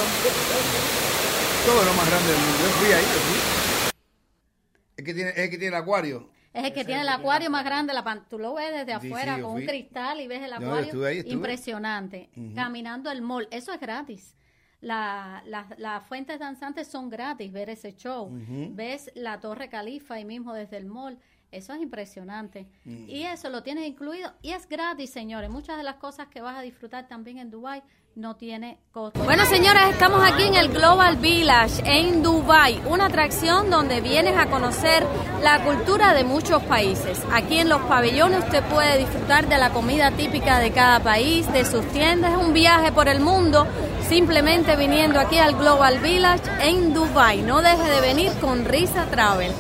Todo 1.65 1.85
lo 1.87 1.93
más 1.95 2.07
grande 2.11 2.29
del 2.33 2.39
mundo. 2.39 2.59
Yo 2.63 2.69
fui 2.69 2.93
ahí, 2.93 3.03
yo 3.03 3.21
fui. 3.21 3.93
Es 4.99 5.05
que 5.07 5.15
tiene, 5.15 5.31
es 5.31 5.51
que 5.51 5.57
tiene 5.59 5.69
el 5.69 5.75
acuario. 5.83 6.29
Es 6.53 6.65
el 6.65 6.73
que 6.75 6.85
tiene 6.85 7.01
el 7.01 7.09
acuario 7.09 7.49
más 7.49 7.65
grande, 7.65 7.95
la 7.95 8.05
pan- 8.05 8.27
tú 8.29 8.39
lo 8.39 8.53
ves 8.55 8.73
desde 8.73 9.01
Sí, 9.01 9.07
afuera 9.09 9.37
sí, 9.37 9.41
con 9.43 9.51
un 9.53 9.65
cristal 9.67 10.21
y 10.21 10.27
ves 10.27 10.43
el 10.43 10.51
yo 10.51 10.55
acuario. 10.57 10.85
estuve 10.85 11.09
ahí, 11.09 11.19
estuve. 11.19 11.33
Impresionante. 11.33 12.29
Caminando 12.55 13.11
el 13.11 13.23
mall, 13.23 13.49
eso 13.51 13.73
es 13.73 13.81
gratis. 13.81 14.35
La- 14.81 15.43
la- 15.47 15.67
las 15.79 16.07
fuentes 16.07 16.39
danzantes 16.39 16.87
son 16.89 17.09
gratis, 17.09 17.51
ver 17.53 17.71
ese 17.71 17.95
show. 17.97 18.31
Ves 18.71 19.11
la 19.15 19.41
Torre 19.41 19.69
Califa 19.69 20.15
ahí 20.15 20.25
mismo 20.25 20.53
desde 20.53 20.77
el 20.77 20.87
mall. 20.87 21.19
Eso 21.53 21.73
es 21.73 21.81
impresionante. 21.81 22.67
Mm. 22.85 23.09
Y 23.09 23.23
eso 23.25 23.49
lo 23.51 23.63
tienes 23.63 23.87
incluido 23.87 24.33
y 24.43 24.51
es 24.51 24.69
gratis, 24.69 25.11
señores. 25.11 25.49
Muchas 25.49 25.77
de 25.79 25.85
las 25.85 25.97
cosas 25.97 26.27
que 26.29 26.41
vas 26.41 26.57
a 26.59 26.61
disfrutar 26.63 27.07
también 27.09 27.39
en 27.39 27.51
Dubai 27.51 27.83
no 28.17 28.35
tiene 28.37 28.79
costo. 28.93 29.23
Bueno, 29.25 29.45
señores, 29.45 29.83
estamos 29.91 30.23
aquí 30.25 30.43
en 30.45 30.55
el 30.57 30.69
Global 30.71 31.17
Village 31.19 31.83
en 31.85 32.23
Dubai, 32.23 32.81
una 32.89 33.07
atracción 33.07 33.71
donde 33.71 34.01
vienes 34.01 34.37
a 34.39 34.47
conocer 34.47 35.07
la 35.43 35.63
cultura 35.65 36.15
de 36.15 36.25
muchos 36.25 36.63
países. 36.65 37.23
Aquí 37.33 37.59
en 37.59 37.69
los 37.69 37.81
pabellones 37.83 38.41
usted 38.45 38.65
puede 38.65 38.99
disfrutar 38.99 39.47
de 39.49 39.59
la 39.59 39.71
comida 39.71 40.11
típica 40.13 40.59
de 40.59 40.73
cada 40.73 41.01
país, 41.01 41.51
de 41.53 41.65
sus 41.67 41.87
tiendas, 41.93 42.37
un 42.43 42.55
viaje 42.55 42.91
por 42.91 43.07
el 43.09 43.21
mundo, 43.21 43.67
simplemente 44.09 44.77
viniendo 44.77 45.19
aquí 45.19 45.37
al 45.39 45.57
Global 45.57 45.99
Village 45.99 46.49
en 46.61 46.95
Dubai. 46.95 47.43
No 47.43 47.61
deje 47.61 47.91
de 47.91 48.01
venir 48.01 48.33
con 48.41 48.65
Risa 48.65 49.05
Travel. 49.11 49.53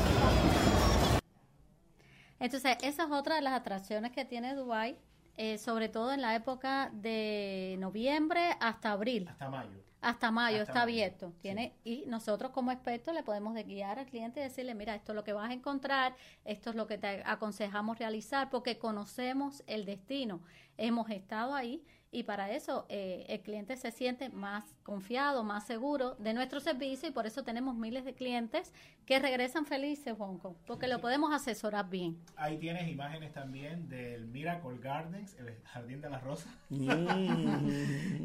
Entonces, 2.38 2.76
esa 2.82 3.04
es 3.04 3.11
otra 3.11 3.37
de 3.37 3.42
las 3.42 3.54
atracciones 3.54 4.12
que 4.12 4.24
tiene 4.24 4.54
Dubai, 4.54 4.96
eh, 5.37 5.59
sobre 5.59 5.88
todo 5.88 6.12
en 6.12 6.22
la 6.22 6.37
época 6.37 6.90
de 6.92 7.76
noviembre 7.80 8.56
hasta 8.61 8.92
abril. 8.92 9.28
Hasta 9.28 9.48
mayo. 9.48 9.87
Hasta 10.00 10.30
mayo 10.30 10.59
Hasta 10.59 10.70
está 10.70 10.74
mayo, 10.74 10.92
abierto. 10.92 11.32
Tiene 11.40 11.74
y 11.82 12.04
nosotros 12.06 12.52
como 12.52 12.70
expertos 12.70 13.12
le 13.14 13.24
podemos 13.24 13.54
de 13.54 13.64
guiar 13.64 13.98
al 13.98 14.06
cliente 14.06 14.38
y 14.38 14.44
decirle, 14.44 14.76
mira, 14.76 14.94
esto 14.94 15.11
es 15.11 15.16
lo 15.16 15.24
que 15.24 15.32
vas 15.32 15.50
a 15.50 15.54
encontrar, 15.54 16.14
esto 16.44 16.70
es 16.70 16.76
lo 16.76 16.87
que 16.87 16.98
te 16.98 17.22
aconsejamos 17.26 17.98
realizar 17.98 18.48
porque 18.48 18.78
conocemos 18.78 19.64
el 19.66 19.85
destino. 19.85 20.40
Hemos 20.76 21.11
estado 21.11 21.54
ahí 21.54 21.82
y 22.11 22.23
para 22.23 22.51
eso 22.53 22.87
eh, 22.88 23.25
el 23.29 23.40
cliente 23.40 23.77
se 23.77 23.90
siente 23.90 24.29
más 24.31 24.64
confiado, 24.83 25.45
más 25.45 25.66
seguro 25.66 26.14
de 26.16 26.35
nuestro 26.35 26.61
servicio 26.61 27.09
y 27.09 27.12
por 27.12 27.27
eso 27.27 27.45
tenemos 27.45 27.77
miles 27.77 28.05
de 28.05 28.14
clientes 28.14 28.73
que 29.05 29.19
regresan 29.19 29.66
felices, 29.66 30.14
Juanco, 30.16 30.57
porque 30.66 30.88
lo 30.88 31.01
podemos 31.01 31.33
asesorar 31.33 31.90
bien. 31.90 32.19
Ahí 32.37 32.59
tienes 32.59 32.88
imágenes 32.88 33.33
también 33.33 33.88
del 33.88 34.27
Miracle 34.27 34.79
Gardens, 34.79 35.37
el 35.38 35.55
jardín 35.64 36.01
de 36.01 36.11
las 36.11 36.23
rosas. 36.23 36.53
Mm. 36.71 37.66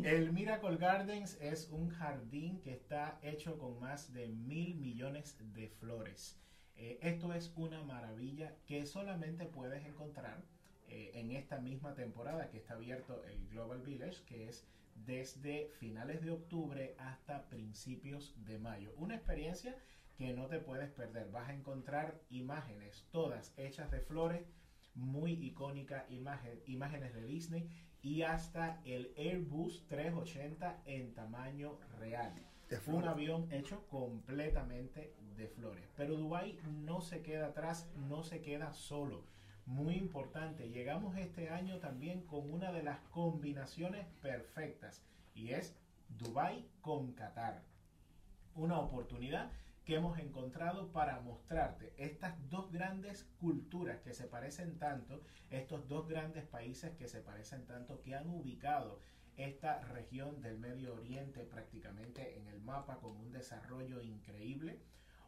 El 0.06 0.32
Miracle 0.32 0.78
Gardens 0.78 1.38
es 1.42 1.70
un 1.72 1.90
jardín 1.90 2.60
que 2.62 2.74
está 2.74 3.20
hecho 3.22 3.58
con 3.58 3.80
más 3.80 4.14
de 4.14 4.28
mil 4.28 4.76
millones 4.76 5.38
de 5.54 5.70
flores. 5.70 6.40
Eh, 6.76 6.98
esto 7.02 7.34
es 7.34 7.52
una 7.56 7.84
maravilla 7.84 8.56
que 8.66 8.86
solamente 8.86 9.46
puedes 9.46 9.86
encontrar 9.86 10.44
eh, 10.92 11.12
en 11.16 11.32
esta 11.32 11.60
misma 11.60 11.96
temporada 11.96 12.50
que 12.50 12.58
está 12.58 12.74
abierto 12.74 13.24
el 13.26 13.48
Global 13.48 13.82
Village, 13.82 14.24
que 14.26 14.50
es 14.50 14.68
desde 14.94 15.70
finales 15.80 16.22
de 16.22 16.32
octubre 16.32 16.96
hasta 17.00 17.48
principios 17.50 18.36
de 18.46 18.60
mayo. 18.60 18.94
Una 18.98 19.16
experiencia 19.16 19.78
que 20.18 20.34
no 20.34 20.48
te 20.48 20.60
puedes 20.60 20.90
perder. 20.92 21.32
Vas 21.32 21.48
a 21.50 21.54
encontrar 21.54 22.20
imágenes, 22.30 23.08
todas 23.12 23.54
hechas 23.58 23.90
de 23.90 24.02
flores, 24.02 24.46
muy 24.94 25.32
icónica 25.32 26.06
imagen, 26.10 26.62
imágenes 26.68 27.14
de 27.14 27.26
Disney 27.26 27.70
y 28.02 28.24
hasta 28.24 28.82
el 28.84 29.14
Airbus 29.18 29.88
380 29.88 30.82
en 30.86 31.14
tamaño 31.14 31.80
real. 32.00 32.34
Un 32.88 33.06
avión 33.06 33.52
hecho 33.52 33.86
completamente 33.88 35.14
de 35.38 35.48
flores. 35.48 35.90
Pero 35.96 36.16
Dubai 36.16 36.58
no 36.84 37.02
se 37.02 37.22
queda 37.22 37.48
atrás, 37.48 37.90
no 37.96 38.24
se 38.24 38.42
queda 38.42 38.74
solo. 38.74 39.24
Muy 39.72 39.96
importante, 39.96 40.70
llegamos 40.70 41.16
este 41.16 41.50
año 41.50 41.80
también 41.80 42.26
con 42.26 42.52
una 42.52 42.74
de 42.74 42.84
las 42.84 43.00
combinaciones 43.12 44.06
perfectas 44.22 45.02
y 45.34 45.52
es 45.52 45.78
Dubai 46.10 46.68
con 46.82 47.14
Qatar. 47.14 47.64
Una 48.54 48.80
oportunidad 48.80 49.50
que 49.86 49.96
hemos 49.96 50.20
encontrado 50.20 50.92
para 50.92 51.22
mostrarte 51.22 51.94
estas 51.96 52.36
dos 52.50 52.70
grandes 52.70 53.24
culturas 53.40 54.02
que 54.02 54.14
se 54.14 54.28
parecen 54.28 54.78
tanto, 54.78 55.24
estos 55.50 55.88
dos 55.88 56.06
grandes 56.10 56.44
países 56.44 56.92
que 56.98 57.08
se 57.08 57.22
parecen 57.22 57.66
tanto, 57.66 58.02
que 58.02 58.14
han 58.14 58.28
ubicado 58.28 59.00
esta 59.38 59.80
región 59.86 60.42
del 60.42 60.60
Medio 60.60 60.96
Oriente 60.96 61.46
prácticamente 61.46 62.38
en 62.38 62.50
el 62.50 62.60
mapa 62.60 62.98
con 62.98 63.16
un 63.16 63.32
desarrollo 63.32 64.02
increíble, 64.02 64.82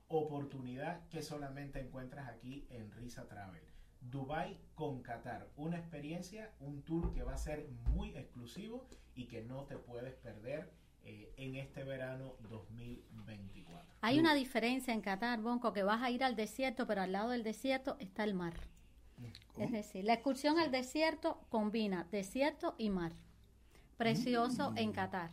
oportunidad 0.10 1.08
que 1.08 1.21
solamente 1.21 1.79
encuentras 1.79 2.27
aquí 2.27 2.67
en 2.69 2.91
Risa 2.91 3.25
Travel. 3.29 3.73
Dubai 4.10 4.58
con 4.76 5.02
Qatar, 5.02 5.50
una 5.56 5.78
experiencia, 5.78 6.52
un 6.60 6.82
tour 6.84 7.13
que 7.13 7.24
va 7.24 7.34
a 7.34 7.38
ser 7.38 7.68
muy 7.92 8.10
exclusivo 8.10 8.86
y 9.16 9.28
que 9.28 9.44
no 9.44 9.63
te 9.63 9.78
puedes 9.78 10.13
perder 10.16 10.72
eh, 11.06 11.34
en 11.38 11.56
este 11.56 11.84
verano 11.84 12.36
2024. 12.50 13.88
Hay 14.02 14.20
una 14.20 14.34
diferencia 14.34 14.94
en 14.94 15.02
Qatar, 15.02 15.42
Bonco, 15.42 15.74
que 15.74 15.84
vas 15.84 16.02
a 16.02 16.10
ir 16.10 16.24
al 16.24 16.36
desierto, 16.36 16.88
pero 16.88 17.02
al 17.02 17.12
lado 17.12 17.30
del 17.30 17.44
desierto 17.44 17.98
está 18.00 18.24
el 18.24 18.34
mar. 18.34 18.54
Es 19.58 19.72
decir, 19.72 20.04
la 20.04 20.13
excursión 20.13 20.60
al 20.60 20.72
desierto 20.72 21.39
combina 21.50 22.08
desierto 22.12 22.76
y 22.78 22.89
mar. 22.89 23.13
Precioso 23.98 24.74
en 24.76 24.92
Qatar. 24.92 25.32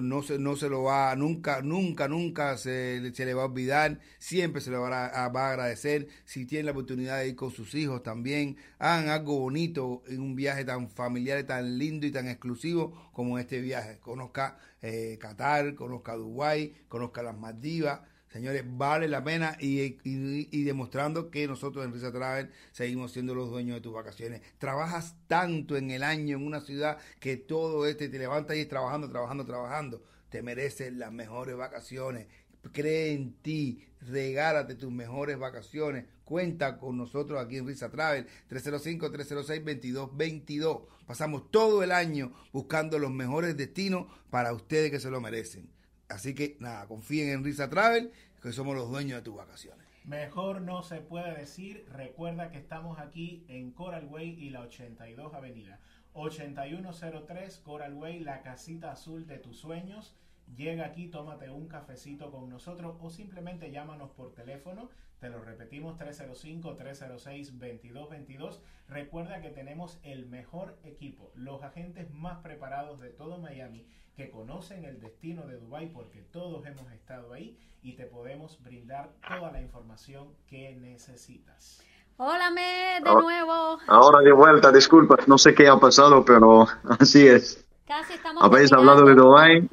no, 0.00 0.22
se, 0.22 0.38
no 0.38 0.56
se 0.56 0.68
lo 0.68 0.82
va, 0.82 1.14
nunca, 1.16 1.62
nunca, 1.62 2.08
nunca 2.08 2.58
se, 2.58 3.12
se 3.14 3.24
le 3.24 3.34
va 3.34 3.42
a 3.42 3.46
olvidar. 3.46 4.00
Siempre 4.18 4.60
se 4.60 4.70
le 4.70 4.76
va 4.76 5.06
a, 5.06 5.28
va 5.28 5.48
a, 5.48 5.50
agradecer. 5.52 6.08
Si 6.24 6.46
tiene 6.46 6.64
la 6.64 6.70
oportunidad 6.72 7.18
de 7.18 7.28
ir 7.28 7.36
con 7.36 7.50
sus 7.50 7.74
hijos 7.74 8.02
también, 8.02 8.56
hagan 8.78 9.08
algo 9.08 9.38
bonito 9.38 10.02
en 10.06 10.20
un 10.20 10.34
viaje 10.34 10.64
tan 10.64 10.90
familiar, 10.90 11.42
tan 11.44 11.78
lindo 11.78 12.06
y 12.06 12.10
tan 12.10 12.28
exclusivo 12.28 13.10
como 13.12 13.38
este 13.38 13.60
viaje. 13.60 13.98
Conozca 14.00 14.58
eh, 14.82 15.18
Qatar, 15.20 15.74
conozca 15.74 16.14
Dubái, 16.14 16.74
conozca 16.88 17.22
las 17.22 17.36
Maldivas 17.36 18.00
Señores, 18.34 18.64
vale 18.66 19.06
la 19.06 19.22
pena 19.22 19.56
y, 19.60 20.64
demostrando 20.64 21.30
que 21.30 21.46
nosotros 21.46 21.84
en 21.84 21.92
Risa 21.92 22.10
Travel 22.10 22.50
seguimos 22.72 23.12
siendo 23.12 23.32
los 23.32 23.48
dueños 23.48 23.76
de 23.76 23.80
tus 23.80 23.94
vacaciones. 23.94 24.42
Trabajas 24.58 25.14
tanto 25.28 25.76
en 25.76 25.92
el 25.92 26.02
año 26.02 26.36
en 26.36 26.44
una 26.44 26.60
ciudad 26.60 26.98
que 27.20 27.36
todo 27.36 27.86
este 27.86 28.08
te 28.08 28.18
levanta 28.18 28.56
y 28.56 28.66
trabajando, 28.66 29.08
trabajando, 29.08 29.46
trabajando. 29.46 30.02
Te 30.30 30.42
mereces 30.42 30.92
las 30.94 31.12
mejores 31.12 31.56
vacaciones. 31.56 32.26
Cree 32.72 33.12
en 33.12 33.34
ti, 33.34 33.86
regálate 34.00 34.74
tus 34.74 34.90
mejores 34.90 35.38
vacaciones. 35.38 36.06
Cuenta 36.24 36.78
con 36.78 36.96
nosotros 36.96 37.40
aquí 37.40 37.58
en 37.58 37.68
Risa 37.68 37.88
Travel 37.88 38.26
305-306-2222. 38.50 40.86
Pasamos 41.06 41.52
todo 41.52 41.84
el 41.84 41.92
año 41.92 42.32
buscando 42.52 42.98
los 42.98 43.12
mejores 43.12 43.56
destinos 43.56 44.08
para 44.30 44.52
ustedes 44.52 44.90
que 44.90 44.98
se 44.98 45.12
lo 45.12 45.20
merecen. 45.20 45.73
Así 46.08 46.34
que 46.34 46.56
nada, 46.60 46.86
confíen 46.86 47.30
en 47.30 47.44
Risa 47.44 47.70
Travel, 47.70 48.12
que 48.42 48.52
somos 48.52 48.76
los 48.76 48.90
dueños 48.90 49.18
de 49.18 49.22
tus 49.22 49.36
vacaciones. 49.36 49.86
Mejor 50.04 50.60
no 50.60 50.82
se 50.82 51.00
puede 51.00 51.34
decir. 51.34 51.86
Recuerda 51.90 52.50
que 52.50 52.58
estamos 52.58 52.98
aquí 52.98 53.44
en 53.48 53.70
Coral 53.70 54.06
Way 54.06 54.38
y 54.38 54.50
la 54.50 54.60
82 54.60 55.32
Avenida. 55.32 55.80
8103 56.12 57.58
Coral 57.58 57.94
Way, 57.94 58.20
la 58.20 58.42
casita 58.42 58.92
azul 58.92 59.26
de 59.26 59.38
tus 59.38 59.56
sueños. 59.56 60.14
Llega 60.56 60.86
aquí, 60.86 61.08
tómate 61.08 61.50
un 61.50 61.68
cafecito 61.68 62.30
con 62.30 62.48
nosotros 62.48 62.96
o 63.00 63.10
simplemente 63.10 63.70
llámanos 63.70 64.10
por 64.10 64.32
teléfono. 64.32 64.88
Te 65.20 65.28
lo 65.30 65.40
repetimos 65.40 65.96
305-306-2222. 65.98 68.58
Recuerda 68.88 69.40
que 69.40 69.50
tenemos 69.50 70.00
el 70.02 70.26
mejor 70.26 70.76
equipo, 70.84 71.30
los 71.34 71.62
agentes 71.62 72.10
más 72.10 72.38
preparados 72.38 73.00
de 73.00 73.10
todo 73.10 73.38
Miami 73.38 73.86
que 74.16 74.30
conocen 74.30 74.84
el 74.84 75.00
destino 75.00 75.46
de 75.46 75.58
Dubai 75.58 75.92
porque 75.92 76.20
todos 76.20 76.64
hemos 76.66 76.90
estado 76.92 77.32
ahí 77.32 77.58
y 77.82 77.94
te 77.94 78.04
podemos 78.04 78.62
brindar 78.62 79.10
toda 79.26 79.50
la 79.50 79.60
información 79.60 80.28
que 80.46 80.76
necesitas. 80.76 81.82
Hola, 82.16 82.50
me 82.50 83.00
de 83.02 83.12
nuevo. 83.12 83.78
Ahora 83.88 84.20
de 84.20 84.32
vuelta, 84.32 84.70
disculpa, 84.70 85.16
no 85.26 85.36
sé 85.36 85.52
qué 85.52 85.66
ha 85.66 85.76
pasado, 85.78 86.24
pero 86.24 86.66
así 87.00 87.26
es. 87.26 87.66
Casi 87.86 88.14
estamos 88.14 88.42
¿Habéis 88.42 88.72
hablado 88.72 89.04
de 89.04 89.14
Dubai? 89.14 89.68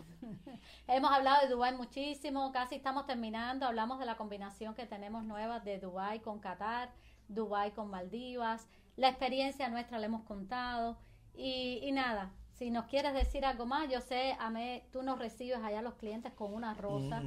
Hemos 0.93 1.09
hablado 1.09 1.41
de 1.43 1.47
Dubai 1.47 1.73
muchísimo, 1.73 2.51
casi 2.51 2.75
estamos 2.75 3.05
terminando. 3.05 3.65
Hablamos 3.65 3.97
de 3.97 4.05
la 4.05 4.17
combinación 4.17 4.75
que 4.75 4.85
tenemos 4.85 5.23
nueva 5.23 5.61
de 5.61 5.79
Dubai 5.79 6.19
con 6.19 6.39
Qatar, 6.41 6.91
Dubai 7.29 7.71
con 7.71 7.89
Maldivas. 7.89 8.67
La 8.97 9.07
experiencia 9.07 9.69
nuestra 9.69 9.99
la 9.99 10.07
hemos 10.07 10.23
contado. 10.23 10.97
Y, 11.33 11.79
y 11.81 11.93
nada, 11.93 12.33
si 12.57 12.71
nos 12.71 12.87
quieres 12.87 13.13
decir 13.13 13.45
algo 13.45 13.65
más, 13.65 13.89
yo 13.89 14.01
sé, 14.01 14.35
Amé, 14.37 14.85
tú 14.91 15.01
nos 15.01 15.17
recibes 15.17 15.63
allá 15.63 15.81
los 15.81 15.93
clientes 15.93 16.33
con 16.33 16.53
una 16.53 16.73
rosa, 16.73 17.23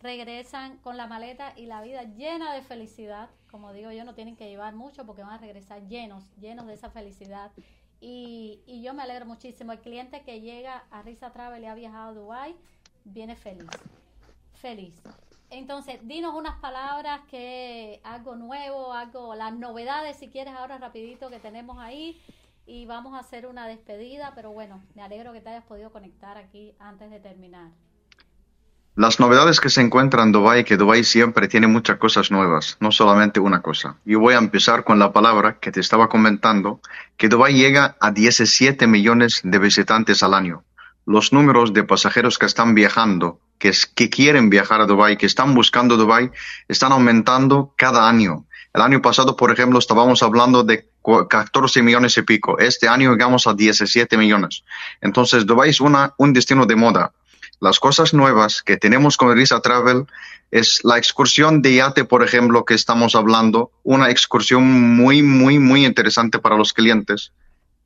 regresan 0.00 0.78
con 0.78 0.96
la 0.96 1.06
maleta 1.06 1.52
y 1.56 1.66
la 1.66 1.82
vida 1.82 2.02
llena 2.02 2.52
de 2.52 2.62
felicidad. 2.62 3.30
Como 3.48 3.72
digo 3.72 3.92
yo, 3.92 4.04
no 4.04 4.14
tienen 4.16 4.34
que 4.34 4.48
llevar 4.48 4.74
mucho 4.74 5.06
porque 5.06 5.22
van 5.22 5.34
a 5.34 5.38
regresar 5.38 5.86
llenos, 5.86 6.24
llenos 6.40 6.66
de 6.66 6.74
esa 6.74 6.90
felicidad. 6.90 7.52
Y, 8.00 8.60
y 8.66 8.82
yo 8.82 8.92
me 8.92 9.04
alegro 9.04 9.24
muchísimo. 9.24 9.70
El 9.70 9.78
cliente 9.78 10.22
que 10.22 10.40
llega 10.40 10.82
a 10.90 11.02
Risa 11.02 11.32
Travel 11.32 11.62
y 11.62 11.66
ha 11.66 11.74
viajado 11.76 12.08
a 12.08 12.12
Dubai 12.12 12.56
viene 13.04 13.36
feliz. 13.36 13.68
Feliz. 14.60 14.94
Entonces, 15.50 16.00
dinos 16.02 16.34
unas 16.34 16.58
palabras 16.58 17.20
que 17.30 18.00
algo 18.02 18.34
nuevo, 18.34 18.92
algo, 18.92 19.34
las 19.34 19.54
novedades, 19.54 20.16
si 20.18 20.28
quieres 20.28 20.54
ahora 20.54 20.78
rapidito 20.78 21.30
que 21.30 21.38
tenemos 21.38 21.78
ahí 21.78 22.20
y 22.66 22.86
vamos 22.86 23.14
a 23.14 23.20
hacer 23.20 23.46
una 23.46 23.68
despedida, 23.68 24.32
pero 24.34 24.50
bueno, 24.50 24.82
me 24.94 25.02
alegro 25.02 25.32
que 25.32 25.40
te 25.40 25.50
hayas 25.50 25.64
podido 25.64 25.92
conectar 25.92 26.38
aquí 26.38 26.74
antes 26.78 27.10
de 27.10 27.20
terminar. 27.20 27.70
Las 28.96 29.18
novedades 29.18 29.60
que 29.60 29.70
se 29.70 29.80
encuentran 29.80 30.28
en 30.28 30.32
Dubai, 30.32 30.64
que 30.64 30.76
Dubai 30.76 31.02
siempre 31.02 31.48
tiene 31.48 31.66
muchas 31.66 31.98
cosas 31.98 32.30
nuevas, 32.30 32.76
no 32.78 32.92
solamente 32.92 33.40
una 33.40 33.60
cosa. 33.60 33.96
Yo 34.04 34.20
voy 34.20 34.34
a 34.34 34.38
empezar 34.38 34.84
con 34.84 35.00
la 35.00 35.12
palabra 35.12 35.58
que 35.58 35.72
te 35.72 35.80
estaba 35.80 36.08
comentando, 36.08 36.80
que 37.16 37.28
Dubai 37.28 37.54
llega 37.54 37.96
a 38.00 38.12
17 38.12 38.86
millones 38.86 39.40
de 39.42 39.58
visitantes 39.58 40.22
al 40.22 40.32
año. 40.32 40.62
Los 41.06 41.32
números 41.32 41.72
de 41.72 41.84
pasajeros 41.84 42.38
que 42.38 42.46
están 42.46 42.74
viajando, 42.74 43.40
que, 43.58 44.10
quieren 44.10 44.50
viajar 44.50 44.80
a 44.80 44.86
Dubai, 44.86 45.16
que 45.16 45.26
están 45.26 45.54
buscando 45.54 45.96
Dubai, 45.96 46.30
están 46.68 46.92
aumentando 46.92 47.74
cada 47.76 48.08
año. 48.08 48.46
El 48.72 48.82
año 48.82 49.00
pasado, 49.00 49.36
por 49.36 49.52
ejemplo, 49.52 49.78
estábamos 49.78 50.22
hablando 50.22 50.64
de 50.64 50.88
14 51.28 51.82
millones 51.82 52.16
y 52.18 52.22
pico. 52.22 52.58
Este 52.58 52.88
año 52.88 53.12
llegamos 53.12 53.46
a 53.46 53.54
17 53.54 54.16
millones. 54.16 54.64
Entonces, 55.00 55.46
Dubai 55.46 55.70
es 55.70 55.80
una, 55.80 56.14
un 56.18 56.32
destino 56.32 56.66
de 56.66 56.76
moda. 56.76 57.12
Las 57.60 57.78
cosas 57.78 58.12
nuevas 58.12 58.62
que 58.62 58.76
tenemos 58.76 59.16
con 59.16 59.34
Risa 59.34 59.60
Travel 59.60 60.06
es 60.50 60.80
la 60.84 60.98
excursión 60.98 61.62
de 61.62 61.76
yate, 61.76 62.04
por 62.04 62.22
ejemplo, 62.22 62.64
que 62.64 62.74
estamos 62.74 63.14
hablando. 63.14 63.70
Una 63.82 64.10
excursión 64.10 64.64
muy, 64.96 65.22
muy, 65.22 65.58
muy 65.58 65.86
interesante 65.86 66.38
para 66.38 66.56
los 66.56 66.72
clientes. 66.72 67.32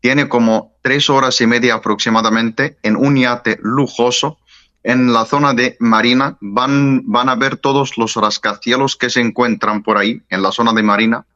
Tiene 0.00 0.28
como 0.28 0.72
tres 0.82 1.10
horas 1.10 1.40
y 1.40 1.46
media 1.46 1.74
aproximadamente 1.74 2.78
en 2.82 2.96
un 2.96 3.16
yate 3.16 3.58
lujoso 3.62 4.38
en 4.82 5.12
la 5.12 5.24
zona 5.24 5.54
de 5.54 5.76
Marina. 5.80 6.36
Van, 6.40 7.02
van 7.04 7.28
a 7.28 7.34
ver 7.34 7.56
todos 7.56 7.98
los 7.98 8.14
rascacielos 8.14 8.96
que 8.96 9.10
se 9.10 9.20
encuentran 9.20 9.82
por 9.82 9.98
ahí, 9.98 10.22
en 10.28 10.42
la 10.42 10.52
zona 10.52 10.72
de 10.72 10.82
Marina 10.82 11.26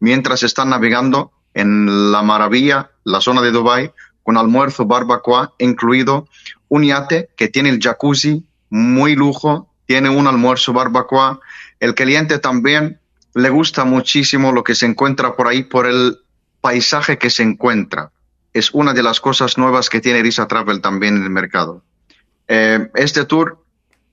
mientras 0.00 0.42
están 0.42 0.70
navegando 0.70 1.32
en 1.54 2.12
la 2.12 2.22
maravilla, 2.22 2.90
la 3.04 3.20
zona 3.20 3.42
de 3.42 3.50
Dubai, 3.50 3.92
con 4.22 4.36
almuerzo 4.36 4.84
barbacoa, 4.84 5.54
incluido 5.58 6.28
un 6.68 6.84
yate 6.84 7.30
que 7.36 7.48
tiene 7.48 7.70
el 7.70 7.80
jacuzzi 7.80 8.46
muy 8.70 9.16
lujo, 9.16 9.68
tiene 9.86 10.10
un 10.10 10.26
almuerzo 10.26 10.72
barbacoa. 10.72 11.40
El 11.80 11.94
cliente 11.94 12.38
también 12.38 13.00
le 13.34 13.48
gusta 13.48 13.84
muchísimo 13.84 14.52
lo 14.52 14.62
que 14.62 14.74
se 14.74 14.86
encuentra 14.86 15.34
por 15.34 15.48
ahí 15.48 15.62
por 15.64 15.86
el 15.86 16.18
paisaje 16.60 17.18
que 17.18 17.30
se 17.30 17.42
encuentra. 17.42 18.10
Es 18.52 18.72
una 18.72 18.92
de 18.92 19.02
las 19.02 19.20
cosas 19.20 19.58
nuevas 19.58 19.88
que 19.88 20.00
tiene 20.00 20.22
Risa 20.22 20.48
Travel 20.48 20.80
también 20.80 21.16
en 21.16 21.24
el 21.24 21.30
mercado. 21.30 21.82
Eh, 22.48 22.88
este 22.94 23.24
tour 23.24 23.62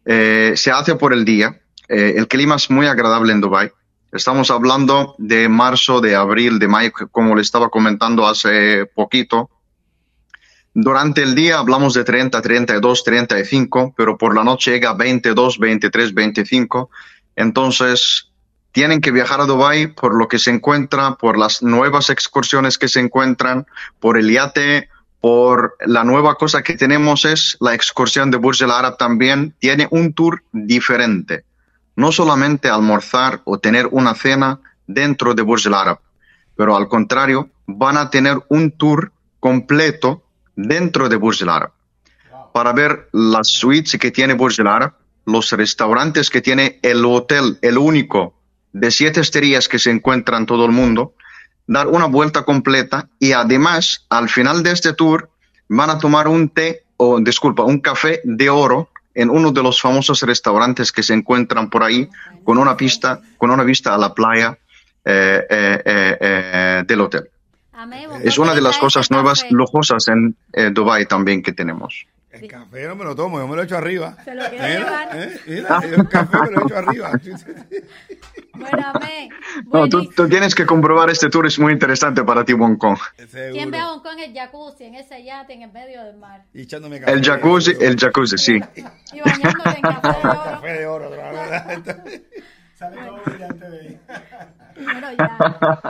eh, 0.05 0.53
se 0.55 0.71
hace 0.71 0.95
por 0.95 1.13
el 1.13 1.25
día. 1.25 1.61
Eh, 1.87 2.13
el 2.17 2.27
clima 2.27 2.55
es 2.55 2.69
muy 2.69 2.85
agradable 2.85 3.33
en 3.33 3.41
Dubai. 3.41 3.71
Estamos 4.11 4.49
hablando 4.51 5.15
de 5.17 5.49
marzo, 5.49 5.99
de 5.99 6.15
abril, 6.15 6.59
de 6.59 6.67
mayo, 6.67 6.91
como 7.11 7.35
le 7.35 7.41
estaba 7.41 7.69
comentando 7.69 8.27
hace 8.27 8.85
poquito. 8.85 9.49
Durante 10.73 11.23
el 11.23 11.35
día 11.35 11.59
hablamos 11.59 11.93
de 11.93 12.03
30, 12.03 12.41
32, 12.41 13.03
35, 13.03 13.93
pero 13.95 14.17
por 14.17 14.35
la 14.35 14.43
noche 14.43 14.71
llega 14.71 14.91
a 14.91 14.93
22, 14.93 15.57
23, 15.57 16.13
25. 16.13 16.89
Entonces, 17.35 18.24
tienen 18.75 18.99
que 18.99 19.11
viajar 19.11 19.39
a 19.39 19.45
Dubai 19.45 19.87
por 19.87 20.13
lo 20.13 20.27
que 20.27 20.37
se 20.37 20.51
encuentra, 20.51 21.15
por 21.15 21.37
las 21.37 21.63
nuevas 21.63 22.09
excursiones 22.09 22.77
que 22.77 22.89
se 22.89 22.99
encuentran, 22.99 23.65
por 24.01 24.17
el 24.17 24.29
yate, 24.29 24.89
por 25.21 25.77
la 25.79 26.03
nueva 26.03 26.35
cosa 26.35 26.61
que 26.61 26.75
tenemos 26.75 27.23
es 27.23 27.55
la 27.61 27.73
excursión 27.73 28.31
de 28.31 28.37
Burj 28.37 28.63
Al 28.63 28.71
Arab 28.71 28.97
también. 28.97 29.55
Tiene 29.59 29.87
un 29.91 30.11
tour 30.11 30.43
diferente. 30.51 31.45
No 31.95 32.11
solamente 32.11 32.67
almorzar 32.67 33.39
o 33.45 33.59
tener 33.59 33.87
una 33.91 34.13
cena 34.13 34.59
dentro 34.87 35.33
de 35.33 35.41
Burj 35.41 35.67
Al 35.67 35.75
Arab, 35.75 35.99
pero 36.57 36.75
al 36.75 36.89
contrario, 36.89 37.49
van 37.67 37.95
a 37.95 38.09
tener 38.09 38.43
un 38.49 38.71
tour 38.71 39.13
completo 39.39 40.21
dentro 40.57 41.07
de 41.07 41.15
Burj 41.15 41.43
Al 41.43 41.49
Arab. 41.49 41.71
Para 42.53 42.73
ver 42.73 43.07
las 43.13 43.47
suites 43.47 43.97
que 43.97 44.11
tiene 44.11 44.33
Burj 44.33 44.59
Al 44.59 44.67
Arab, 44.67 44.95
los 45.25 45.49
restaurantes 45.53 46.29
que 46.29 46.41
tiene 46.41 46.77
el 46.81 47.05
hotel, 47.05 47.57
el 47.61 47.77
único 47.77 48.35
de 48.75 48.91
siete 48.91 49.21
estrellas 49.21 49.69
que 49.69 49.79
se 49.79 49.89
encuentra 49.89 50.37
en 50.37 50.45
todo 50.45 50.65
el 50.65 50.73
mundo, 50.73 51.13
dar 51.65 51.87
una 51.87 52.07
vuelta 52.07 52.43
completa 52.43 53.07
y 53.19 53.31
además 53.31 54.05
al 54.09 54.27
final 54.27 54.63
de 54.63 54.71
este 54.71 54.91
tour 54.91 55.29
van 55.69 55.89
a 55.89 55.97
tomar 55.97 56.27
un 56.27 56.49
té 56.49 56.83
o 56.97 57.21
disculpa, 57.21 57.63
un 57.63 57.79
café 57.79 58.19
de 58.25 58.49
oro 58.49 58.89
en 59.13 59.29
uno 59.29 59.53
de 59.53 59.63
los 59.63 59.79
famosos 59.79 60.21
restaurantes 60.23 60.91
que 60.91 61.03
se 61.03 61.13
encuentran 61.13 61.69
por 61.69 61.83
ahí 61.83 62.09
con 62.43 62.57
una 62.57 62.75
pista, 62.75 63.21
con 63.37 63.49
una 63.49 63.63
vista 63.63 63.95
a 63.95 63.97
la 63.97 64.13
playa 64.13 64.57
eh, 65.05 65.45
eh, 65.49 66.17
eh, 66.19 66.83
del 66.85 66.99
hotel. 66.99 67.29
Es 68.23 68.37
una 68.37 68.53
de 68.53 68.61
las 68.61 68.77
cosas 68.77 69.09
nuevas 69.09 69.45
lujosas 69.51 70.09
en 70.09 70.35
Dubai 70.73 71.05
también 71.05 71.41
que 71.41 71.53
tenemos. 71.53 72.05
El 72.41 72.47
café 72.47 72.87
no 72.87 72.95
me 72.95 73.03
lo 73.03 73.15
tomo, 73.15 73.39
yo 73.39 73.47
me 73.47 73.55
lo 73.55 73.63
echo 73.63 73.77
arriba. 73.77 74.17
Se 74.23 74.35
lo 74.35 74.45
quiere 74.49 74.79
llevar. 74.79 75.17
Mira, 75.47 75.81
el 75.83 76.09
café 76.09 76.37
me 76.41 76.51
lo 76.51 76.65
echo 76.65 76.77
arriba. 76.77 77.11
bueno, 78.53 78.93
me. 78.99 79.29
No, 79.71 79.87
tú, 79.87 80.09
tú, 80.09 80.27
tienes 80.27 80.53
que 80.53 80.65
comprobar 80.65 81.09
este 81.09 81.29
tour, 81.29 81.45
es 81.45 81.57
muy 81.59 81.73
interesante 81.73 82.23
para 82.23 82.43
ti, 82.43 82.53
Hong 82.53 82.77
Kong. 82.77 82.97
¿Quién 83.51 83.71
ve 83.71 83.77
a 83.77 83.85
Hong 83.87 84.01
Kong 84.01 84.19
en 84.19 84.31
el 84.31 84.33
jacuzzi, 84.33 84.85
en 84.85 84.95
ese 84.95 85.23
yate, 85.23 85.53
en 85.53 85.63
el 85.63 85.71
medio 85.71 86.03
del 86.03 86.17
mar? 86.17 86.43
Y 86.53 86.63
echándome 86.63 86.99
café. 86.99 87.11
El 87.11 87.23
jacuzzi, 87.23 87.73
el 87.79 87.95
jacuzzi, 87.97 88.37
sí. 88.37 88.59
y 89.13 89.21
bañándole 89.21 89.75
en 89.75 89.81
café 89.81 90.07
de 90.11 90.27
oro. 90.27 90.43
Café 90.45 90.73
de 90.73 90.87
oro, 90.87 91.09
verdad. 91.09 92.03
Sale 92.75 93.07
todo 93.07 93.23
brillante 93.23 93.69
de 93.69 93.79
ahí. 93.79 93.97
Bueno, 94.83 95.07
ya. 95.13 95.37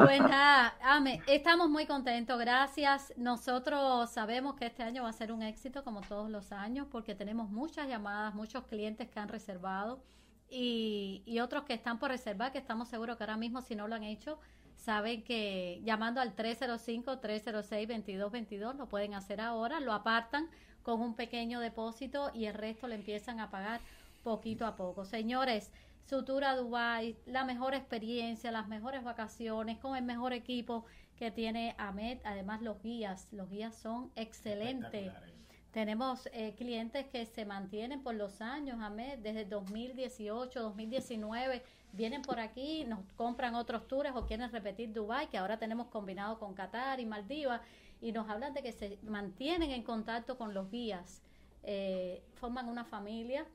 Pues 0.06 0.22
nada, 0.22 0.76
Ame, 0.84 1.20
estamos 1.26 1.68
muy 1.68 1.88
contentos, 1.88 2.40
gracias. 2.40 3.12
Nosotros 3.18 4.08
sabemos 4.12 4.56
que 4.56 4.68
este 4.68 4.84
año 4.84 5.02
va 5.02 5.10
a 5.10 5.14
ser 5.14 5.32
un 5.32 5.42
éxito 5.42 5.84
como 5.84 6.02
todos 6.02 6.30
los 6.30 6.52
años 6.52 6.86
porque 6.92 7.16
tenemos 7.16 7.50
muchas 7.50 7.88
llamadas, 7.88 8.36
muchos 8.36 8.66
clientes 8.66 9.10
que 9.10 9.20
han 9.20 9.30
reservado 9.30 10.04
y, 10.48 11.24
y 11.26 11.40
otros 11.40 11.64
que 11.64 11.74
están 11.74 11.98
por 11.98 12.12
reservar, 12.12 12.52
que 12.52 12.60
estamos 12.60 12.88
seguros 12.88 13.18
que 13.18 13.24
ahora 13.24 13.38
mismo 13.38 13.62
si 13.62 13.76
no 13.76 13.88
lo 13.88 13.96
han 13.96 14.04
hecho, 14.04 14.38
saben 14.76 15.24
que 15.24 15.82
llamando 15.84 16.22
al 16.22 16.36
305-306-2222 16.36 18.76
lo 18.76 18.88
pueden 18.88 19.16
hacer 19.16 19.42
ahora, 19.42 19.80
lo 19.80 19.92
apartan 19.92 20.52
con 20.84 21.02
un 21.02 21.16
pequeño 21.16 21.62
depósito 21.62 22.30
y 22.36 22.46
el 22.46 22.54
resto 22.54 22.88
le 22.88 22.94
empiezan 22.94 23.40
a 23.40 23.50
pagar 23.50 23.82
poquito 24.22 24.68
a 24.68 24.76
poco. 24.76 25.04
Señores, 25.06 25.72
su 26.06 26.24
tour 26.24 26.44
a 26.44 26.56
Dubai, 26.56 27.18
la 27.26 27.44
mejor 27.46 27.74
experiencia, 27.74 28.52
las 28.52 28.68
mejores 28.68 29.04
vacaciones, 29.04 29.80
con 29.80 29.96
el 29.96 30.04
mejor 30.04 30.34
equipo 30.34 30.86
que 31.18 31.32
tiene 31.32 31.76
Ahmed. 31.78 32.20
Además, 32.24 32.62
los 32.62 32.82
guías, 32.82 33.28
los 33.32 33.50
guías 33.50 33.76
son 33.76 34.12
excelentes. 34.16 35.12
Tenemos 35.72 36.30
eh, 36.32 36.54
clientes 36.56 37.06
que 37.08 37.26
se 37.26 37.44
mantienen 37.44 38.02
por 38.02 38.16
los 38.16 38.40
años, 38.40 38.80
Ahmed, 38.80 39.20
desde 39.20 39.44
2018, 39.44 40.62
2019, 40.62 41.64
vienen 41.92 42.22
por 42.22 42.40
aquí, 42.40 42.86
nos 42.86 43.00
compran 43.18 43.56
otros 43.56 43.86
tours 43.88 44.12
o 44.16 44.26
quieren 44.26 44.50
repetir 44.52 44.94
Dubai, 44.94 45.30
que 45.30 45.38
ahora 45.38 45.58
tenemos 45.58 45.88
combinado 45.88 46.40
con 46.40 46.54
Qatar 46.54 47.02
y 47.02 47.06
Maldivas, 47.06 47.60
y 48.00 48.14
nos 48.14 48.30
hablan 48.30 48.54
de 48.54 48.64
que 48.64 48.72
se 48.72 49.00
mantienen 49.04 49.72
en 49.72 49.84
contacto 49.84 50.38
con 50.38 50.54
los 50.54 50.72
guías, 50.72 51.22
eh, 51.64 52.24
forman 52.36 52.70
una 52.70 52.86
familia 52.86 53.46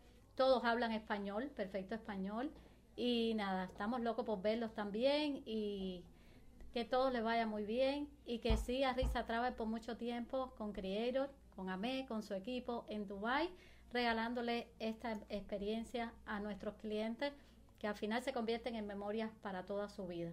todos 0.40 0.64
hablan 0.64 0.92
español, 0.92 1.50
perfecto 1.54 1.94
español. 1.94 2.50
Y 2.96 3.34
nada, 3.34 3.64
estamos 3.64 4.00
locos 4.00 4.24
por 4.24 4.40
verlos 4.40 4.72
también 4.72 5.42
y 5.44 6.02
que 6.72 6.86
todo 6.86 7.10
les 7.10 7.22
vaya 7.22 7.46
muy 7.46 7.66
bien 7.66 8.08
y 8.24 8.38
que 8.38 8.56
siga 8.56 8.94
Risa 8.94 9.26
Travel 9.26 9.52
por 9.52 9.66
mucho 9.66 9.98
tiempo 9.98 10.54
con 10.56 10.72
Creator, 10.72 11.30
con 11.54 11.68
AME, 11.68 12.06
con 12.08 12.22
su 12.22 12.32
equipo 12.32 12.86
en 12.88 13.06
Dubai, 13.06 13.50
regalándole 13.92 14.68
esta 14.78 15.12
experiencia 15.28 16.14
a 16.24 16.40
nuestros 16.40 16.76
clientes 16.76 17.34
que 17.78 17.86
al 17.86 17.96
final 17.96 18.22
se 18.22 18.32
convierten 18.32 18.76
en 18.76 18.86
memorias 18.86 19.30
para 19.42 19.66
toda 19.66 19.90
su 19.90 20.06
vida. 20.06 20.32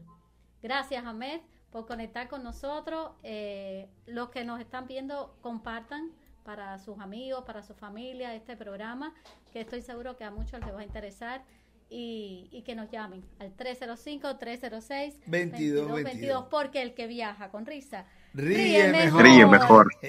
Gracias 0.61 1.03
Ahmed 1.03 1.41
por 1.69 1.85
conectar 1.85 2.29
con 2.29 2.43
nosotros. 2.43 3.11
Eh, 3.23 3.89
los 4.05 4.29
que 4.29 4.45
nos 4.45 4.61
están 4.61 4.87
viendo, 4.87 5.35
compartan 5.41 6.13
para 6.47 6.79
sus 6.79 6.97
amigos, 6.99 7.43
para 7.45 7.61
su 7.61 7.73
familia, 7.73 8.33
este 8.33 8.55
programa, 8.55 9.13
que 9.51 9.59
estoy 9.59 9.81
seguro 9.81 10.15
que 10.15 10.23
a 10.23 10.31
muchos 10.31 10.61
les 10.61 10.73
va 10.73 10.79
a 10.79 10.85
interesar. 10.85 11.43
Y, 11.89 12.63
que 12.65 12.75
nos 12.75 12.91
llamen 12.91 13.23
al 13.39 13.55
305-306-2222, 13.55 16.49
porque 16.49 16.81
el 16.81 16.93
que 16.93 17.07
viaja 17.07 17.49
con 17.49 17.65
risa 17.65 18.05
ríe, 18.33 18.89
mejor. 18.89 19.23
Ríe 19.23 19.45
mejor. 19.45 19.87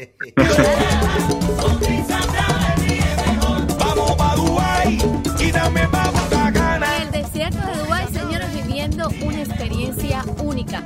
En 6.78 7.02
el 7.02 7.10
desierto 7.12 7.66
de 7.66 7.76
Dubái, 7.78 8.06
señores, 8.08 8.54
viviendo 8.54 9.08
una 9.22 9.42
experiencia 9.42 10.22
única. 10.42 10.82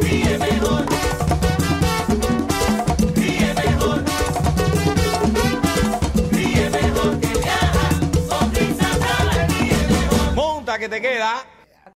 Ríe 0.00 0.38
mejor. 0.38 0.86
Que 10.84 10.90
te 10.90 11.00
queda 11.00 11.46